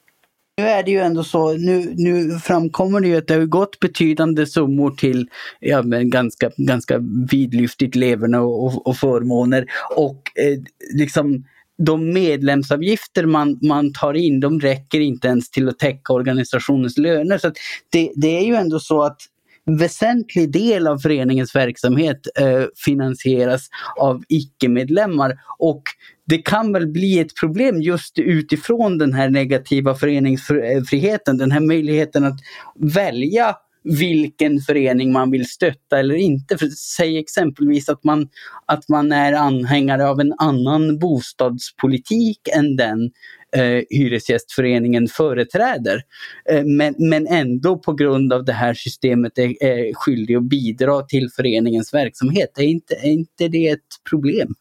Nu 0.56 0.64
är 0.64 0.82
det 0.82 0.90
ju 0.90 0.98
ändå 0.98 1.24
så, 1.24 1.52
nu, 1.52 1.92
nu 1.96 2.38
framkommer 2.38 3.00
det 3.00 3.08
ju 3.08 3.16
att 3.16 3.26
det 3.26 3.34
har 3.34 3.44
gått 3.46 3.80
betydande 3.80 4.46
summor 4.46 4.90
till 4.90 5.28
ja, 5.60 5.82
men 5.82 6.10
ganska, 6.10 6.50
ganska 6.56 6.98
vidlyftigt 7.30 7.94
leverne 7.94 8.38
och, 8.38 8.64
och, 8.64 8.86
och 8.86 8.96
förmåner. 8.96 9.66
Och 9.96 10.16
eh, 10.34 10.58
liksom 10.94 11.44
de 11.84 12.12
medlemsavgifter 12.12 13.26
man, 13.26 13.58
man 13.62 13.92
tar 13.92 14.14
in, 14.14 14.40
de 14.40 14.60
räcker 14.60 15.00
inte 15.00 15.28
ens 15.28 15.50
till 15.50 15.68
att 15.68 15.78
täcka 15.78 16.12
organisationens 16.12 16.98
löner. 16.98 17.38
Så 17.38 17.52
det, 17.92 18.12
det 18.14 18.38
är 18.38 18.44
ju 18.44 18.54
ändå 18.54 18.80
så 18.80 19.02
att 19.02 19.18
väsentlig 19.66 20.52
del 20.52 20.86
av 20.86 20.98
föreningens 20.98 21.54
verksamhet 21.54 22.20
eh, 22.38 22.64
finansieras 22.76 23.68
av 23.98 24.22
icke-medlemmar. 24.28 25.34
Och 25.58 25.82
det 26.26 26.38
kan 26.38 26.72
väl 26.72 26.86
bli 26.86 27.18
ett 27.18 27.36
problem 27.40 27.82
just 27.82 28.18
utifrån 28.18 28.98
den 28.98 29.12
här 29.12 29.30
negativa 29.30 29.94
föreningsfriheten, 29.94 31.34
eh, 31.34 31.38
den 31.38 31.50
här 31.50 31.60
möjligheten 31.60 32.24
att 32.24 32.38
välja 32.78 33.56
vilken 33.84 34.60
förening 34.60 35.12
man 35.12 35.30
vill 35.30 35.48
stötta 35.48 35.98
eller 35.98 36.14
inte. 36.14 36.58
För 36.58 36.66
säg 36.66 37.18
exempelvis 37.18 37.88
att 37.88 38.04
man, 38.04 38.28
att 38.66 38.88
man 38.88 39.12
är 39.12 39.32
anhängare 39.32 40.08
av 40.08 40.20
en 40.20 40.34
annan 40.38 40.98
bostadspolitik 40.98 42.48
än 42.56 42.76
den 42.76 43.10
eh, 43.56 43.82
Hyresgästföreningen 43.90 45.08
företräder. 45.08 46.02
Eh, 46.50 46.64
men, 46.64 46.94
men 46.98 47.26
ändå 47.26 47.78
på 47.78 47.92
grund 47.92 48.32
av 48.32 48.44
det 48.44 48.52
här 48.52 48.74
systemet 48.74 49.38
är, 49.38 49.62
är 49.64 49.94
skyldig 49.94 50.36
att 50.36 50.48
bidra 50.48 51.02
till 51.02 51.30
föreningens 51.36 51.94
verksamhet. 51.94 52.58
Är 52.58 52.62
inte, 52.62 52.94
är 52.94 53.10
inte 53.10 53.48
det 53.48 53.68
ett 53.68 53.80
problem? 54.10 54.54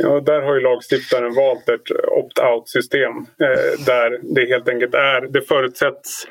Ja, 0.00 0.20
där 0.20 0.40
har 0.40 0.54
ju 0.54 0.60
lagstiftaren 0.60 1.34
valt 1.34 1.68
ett 1.68 1.90
opt-out 1.90 2.68
system 2.68 3.12
eh, 3.16 3.84
där 3.86 4.34
det 4.34 4.48
helt 4.48 4.68
enkelt 4.68 4.94
är, 4.94 5.20
det 5.20 5.42
förutsätts 5.42 6.26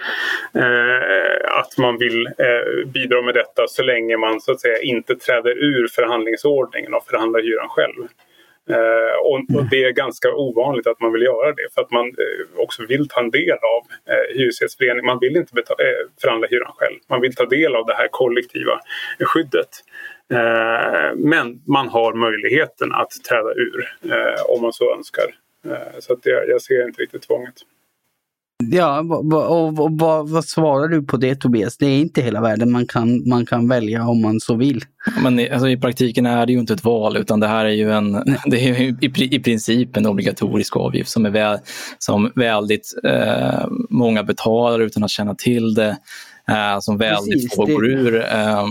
eh, 0.56 1.60
att 1.60 1.78
man 1.78 1.98
vill 1.98 2.26
eh, 2.28 2.88
bidra 2.88 3.22
med 3.22 3.34
detta 3.34 3.68
så 3.68 3.84
länge 3.84 4.18
man 4.18 4.42
så 4.42 4.52
att 4.52 4.62
säga 4.62 4.80
inte 4.82 5.16
träder 5.16 5.52
ur 5.52 5.88
förhandlingsordningen 5.88 6.94
och 6.94 7.06
förhandlar 7.06 7.42
hyran 7.42 7.70
själv. 7.70 8.08
Eh, 8.70 9.16
och, 9.22 9.58
och, 9.58 9.66
det 9.72 9.84
är 9.84 9.92
ganska 9.92 10.34
ovanligt 10.34 10.88
att 10.88 11.00
man 11.00 11.14
vill 11.14 11.22
göra 11.22 11.52
det 11.52 11.68
för 11.74 11.82
att 11.82 11.92
man 11.92 12.06
eh, 12.08 12.62
också 12.64 12.86
vill 12.86 13.08
ta 13.10 13.20
en 13.20 13.32
del 13.32 13.58
av 13.76 14.14
eh, 14.14 14.38
hyresgästföreningen. 14.38 15.06
Man 15.06 15.20
vill 15.20 15.38
inte 15.38 15.54
betala, 15.54 15.84
eh, 15.84 16.08
förhandla 16.22 16.48
hyran 16.48 16.72
själv. 16.76 17.00
Man 17.08 17.22
vill 17.22 17.36
ta 17.36 17.46
del 17.46 17.76
av 17.76 17.86
det 17.86 17.94
här 17.94 18.08
kollektiva 18.12 18.80
skyddet. 19.20 19.70
Eh, 20.34 21.16
men 21.16 21.62
man 21.68 21.90
har 21.90 22.14
möjligheten 22.14 22.92
att 22.92 23.12
träda 23.30 23.50
ur 23.50 23.96
eh, 24.12 24.56
om 24.56 24.62
man 24.62 24.74
så 24.74 24.96
önskar. 24.96 25.26
Eh, 25.66 26.00
så 26.00 26.14
att 26.14 26.20
jag, 26.24 26.50
jag 26.50 26.62
ser 26.62 26.88
inte 26.88 27.02
riktigt 27.02 27.28
tvånget. 27.28 27.56
Ja, 28.64 29.00
och, 29.00 29.80
och, 29.80 29.98
vad, 29.98 30.30
vad 30.30 30.46
svarar 30.46 30.88
du 30.88 31.04
på 31.04 31.18
det 31.18 31.36
Tobias? 31.36 31.78
Det 31.78 31.86
är 31.86 32.00
inte 32.00 32.22
hela 32.22 32.42
världen 32.42 32.72
man 32.72 32.88
kan, 32.88 33.30
man 33.30 33.46
kan 33.46 33.68
välja 33.68 34.08
om 34.08 34.22
man 34.22 34.40
så 34.40 34.56
vill. 34.56 34.82
Men 35.24 35.40
alltså, 35.52 35.70
i 35.70 35.78
praktiken 35.78 36.26
är 36.26 36.46
det 36.46 36.54
ju 36.54 36.60
inte 36.60 36.74
ett 36.74 36.84
val 36.84 37.18
utan 37.18 37.40
det 37.40 37.48
här 37.48 37.66
är 37.66 37.70
ju 37.70 37.92
en, 37.92 38.12
det 38.46 38.70
är 38.70 38.82
i, 38.82 39.36
i 39.36 39.40
princip 39.40 39.98
en 39.98 40.06
obligatorisk 40.06 40.78
avgift 40.78 41.10
som, 41.10 41.26
är 41.26 41.30
väl, 41.30 41.58
som 41.98 42.32
väldigt 42.36 42.94
eh, 43.04 43.66
många 43.90 44.24
betalar 44.24 44.80
utan 44.80 45.04
att 45.04 45.10
känna 45.10 45.36
till 45.36 45.74
det. 45.74 45.98
Eh, 46.52 46.80
som 46.80 46.98
väldigt 46.98 47.56
få 47.56 47.66
går 47.66 47.86
ur 47.86 48.26
eh, 48.26 48.66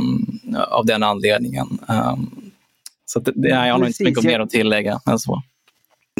av 0.68 0.86
den 0.86 1.02
anledningen. 1.02 1.78
Um, 1.88 2.50
så 3.06 3.20
det, 3.20 3.48
jag 3.48 3.72
har 3.72 3.78
nog 3.78 3.88
inte 3.88 4.04
mycket 4.04 4.24
mer 4.24 4.40
att 4.40 4.50
tillägga 4.50 5.00
än 5.06 5.18
så. 5.18 5.42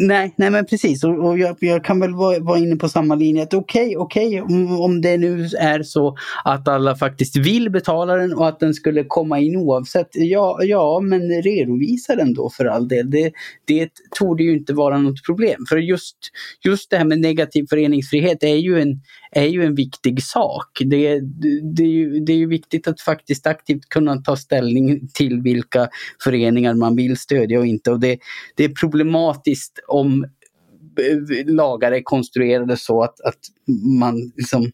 Nej, 0.01 0.35
nej 0.37 0.51
men 0.51 0.67
precis 0.67 1.05
och, 1.05 1.27
och 1.27 1.39
jag, 1.39 1.57
jag, 1.61 1.85
kan 1.85 2.01
väl 2.01 2.15
vara, 2.15 2.39
vara, 2.39 2.59
inne 2.59 2.77
på 2.77 2.89
samma 2.89 3.15
linje 3.15 3.43
att 3.43 3.55
okej, 3.55 3.97
okay, 3.97 3.97
okej 3.97 4.43
okay, 4.43 4.57
om, 4.57 4.81
om 4.81 5.01
det 5.01 5.17
nu 5.17 5.45
är 5.59 5.83
så 5.83 6.17
att 6.45 6.69
alla 6.69 6.97
faktiskt 6.97 7.37
vill 7.37 7.71
betala 7.71 8.17
den 8.17 8.35
och 8.35 8.49
att 8.49 8.61
den 8.61 8.75
skulle 8.75 9.05
komma 9.05 9.39
in 9.39 9.57
oavsett. 9.57 10.09
Ja, 10.13 10.59
ja 10.63 11.01
men 11.01 11.43
redovisa 11.43 12.17
den 12.17 12.35
då 12.35 12.51
för 12.51 12.65
all 12.65 12.89
del. 12.89 13.11
Det, 13.11 13.33
det 13.65 13.91
torde 14.19 14.43
ju 14.43 14.53
inte 14.53 14.75
vara 14.75 14.99
något 14.99 15.25
problem. 15.27 15.65
För 15.69 15.77
just, 15.77 16.17
just 16.65 16.91
det 16.91 16.97
här 16.97 17.05
med 17.05 17.21
negativ 17.21 17.67
föreningsfrihet 17.71 18.43
är 18.43 18.57
ju 18.57 18.81
en, 18.81 19.01
är 19.31 19.47
ju 19.47 19.65
en 19.65 19.75
viktig 19.75 20.23
sak. 20.23 20.69
Det, 20.85 21.21
det, 21.77 21.83
är 21.83 21.89
ju, 21.89 22.21
det 22.21 22.33
är 22.33 22.37
ju 22.37 22.49
viktigt 22.49 22.89
att 22.89 23.01
faktiskt 23.01 23.47
aktivt 23.47 23.89
kunna 23.89 24.17
ta 24.17 24.37
ställning 24.37 25.09
till 25.15 25.41
vilka 25.41 25.89
föreningar 26.25 26.75
man 26.75 26.97
vill 26.97 27.17
stödja 27.17 27.59
och 27.59 27.67
inte. 27.67 27.91
Och 27.91 28.01
det, 28.01 28.19
det 28.55 28.65
är 28.65 28.69
problematiskt 28.69 29.81
om 29.88 30.25
eh, 31.01 31.46
lagar 31.46 31.92
är 31.92 32.03
konstruerade 32.03 32.77
så 32.77 33.03
att, 33.03 33.20
att 33.20 33.40
man 34.01 34.33
liksom 34.37 34.70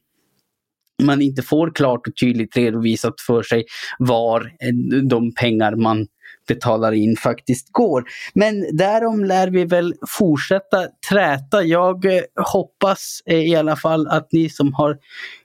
man 1.03 1.22
inte 1.22 1.42
får 1.42 1.75
klart 1.75 2.07
och 2.07 2.16
tydligt 2.16 2.57
redovisat 2.57 3.20
för 3.27 3.42
sig 3.42 3.64
var 3.98 4.40
eh, 4.40 4.98
de 5.03 5.35
pengar 5.35 5.77
man 5.77 6.07
betalar 6.48 6.92
in 6.92 7.16
faktiskt 7.16 7.72
går. 7.72 8.05
Men 8.35 8.77
därom 8.77 9.25
lär 9.25 9.48
vi 9.48 9.64
väl 9.64 9.94
fortsätta 10.09 10.88
träta. 11.11 11.62
Jag 11.62 12.05
eh, 12.05 12.22
hoppas 12.53 13.22
i 13.27 13.55
alla 13.55 13.77
fall 13.77 14.09
att 14.09 14.29
ni 14.33 14.48
som 14.48 14.75
har 14.75 14.98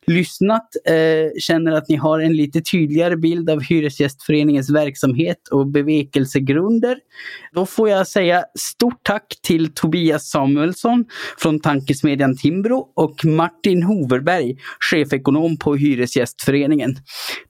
lyssnat 0.08 0.68
eh, 0.86 1.40
känner 1.40 1.72
att 1.72 1.90
ni 1.90 1.96
har 1.96 2.20
en 2.20 2.34
lite 2.34 2.62
tydligare 2.62 3.18
bild 3.18 3.50
av 3.50 3.62
Hyresgästföreningens 3.62 4.70
verksamhet 4.70 5.48
och 5.52 5.68
bevekelsegrunder. 5.68 6.98
Då 7.54 7.66
får 7.66 7.90
jag 7.90 8.08
säga 8.08 8.44
stort 8.60 9.00
tack 9.04 9.40
till 9.42 9.74
Tobias 9.74 10.30
Samuelsson 10.30 11.06
från 11.38 11.60
tankesmedjan 11.60 12.38
Timbro 12.38 12.88
och 12.96 13.26
Martin 13.26 13.84
Hoverberg, 13.84 14.56
chefekonom 14.80 15.58
på 15.58 15.76
Hyresgästföreningen. 15.76 16.96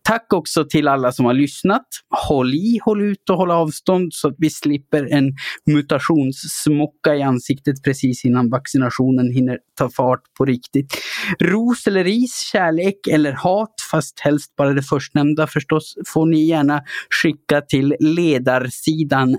Tack 0.02 0.34
också 0.34 0.66
till 0.66 0.88
alla 0.88 1.12
som 1.12 1.26
har 1.26 1.34
lyssnat. 1.34 1.88
Håll 2.28 2.56
i, 2.56 2.80
håll 2.84 3.02
ut 3.02 3.30
och 3.30 3.38
håll 3.38 3.52
avstånd 3.52 4.14
så 4.14 4.28
att 4.28 4.36
vi 4.38 4.50
slipper 4.50 5.14
en 5.14 5.34
mutationssmocka 5.66 7.16
i 7.16 7.22
ansiktet 7.22 7.84
precis 7.84 8.26
innan 8.26 8.50
vaccinationen 8.50 9.32
hinner 9.32 9.58
ta 9.78 9.90
fart 9.90 10.22
på 10.38 10.46
riktigt. 10.46 10.94
Ros 11.40 11.88
eller 11.88 12.04
ris 12.04 12.47
kärlek 12.52 13.08
eller 13.08 13.32
hat, 13.32 13.74
fast 13.92 14.20
helst 14.20 14.56
bara 14.56 14.74
det 14.74 14.84
förstnämnda 14.84 15.48
förstås, 15.48 15.96
får 16.08 16.26
ni 16.26 16.46
gärna 16.46 16.82
skicka 17.10 17.62
till 17.62 17.96
ledarsidan 18.00 19.38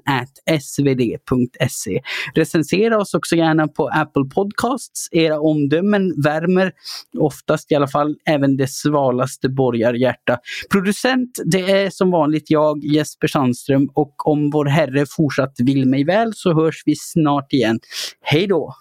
svd.se. 0.60 2.00
Recensera 2.34 2.98
oss 2.98 3.14
också 3.14 3.36
gärna 3.36 3.68
på 3.68 3.88
Apple 3.88 4.24
Podcasts. 4.34 5.08
Era 5.12 5.40
omdömen 5.40 6.22
värmer 6.22 6.72
oftast 7.18 7.72
i 7.72 7.74
alla 7.74 7.88
fall 7.88 8.16
även 8.26 8.56
det 8.56 8.70
svalaste 8.70 9.48
borgarhjärta. 9.48 10.38
Producent, 10.70 11.38
det 11.44 11.70
är 11.70 11.90
som 11.90 12.10
vanligt 12.10 12.50
jag, 12.50 12.84
Jesper 12.84 13.26
Sandström 13.28 13.88
och 13.94 14.26
om 14.26 14.50
vår 14.50 14.66
Herre 14.66 15.06
fortsatt 15.10 15.54
vill 15.58 15.86
mig 15.86 16.04
väl 16.04 16.32
så 16.34 16.54
hörs 16.54 16.82
vi 16.86 16.96
snart 16.96 17.52
igen. 17.52 17.80
Hej 18.20 18.46
då! 18.46 18.74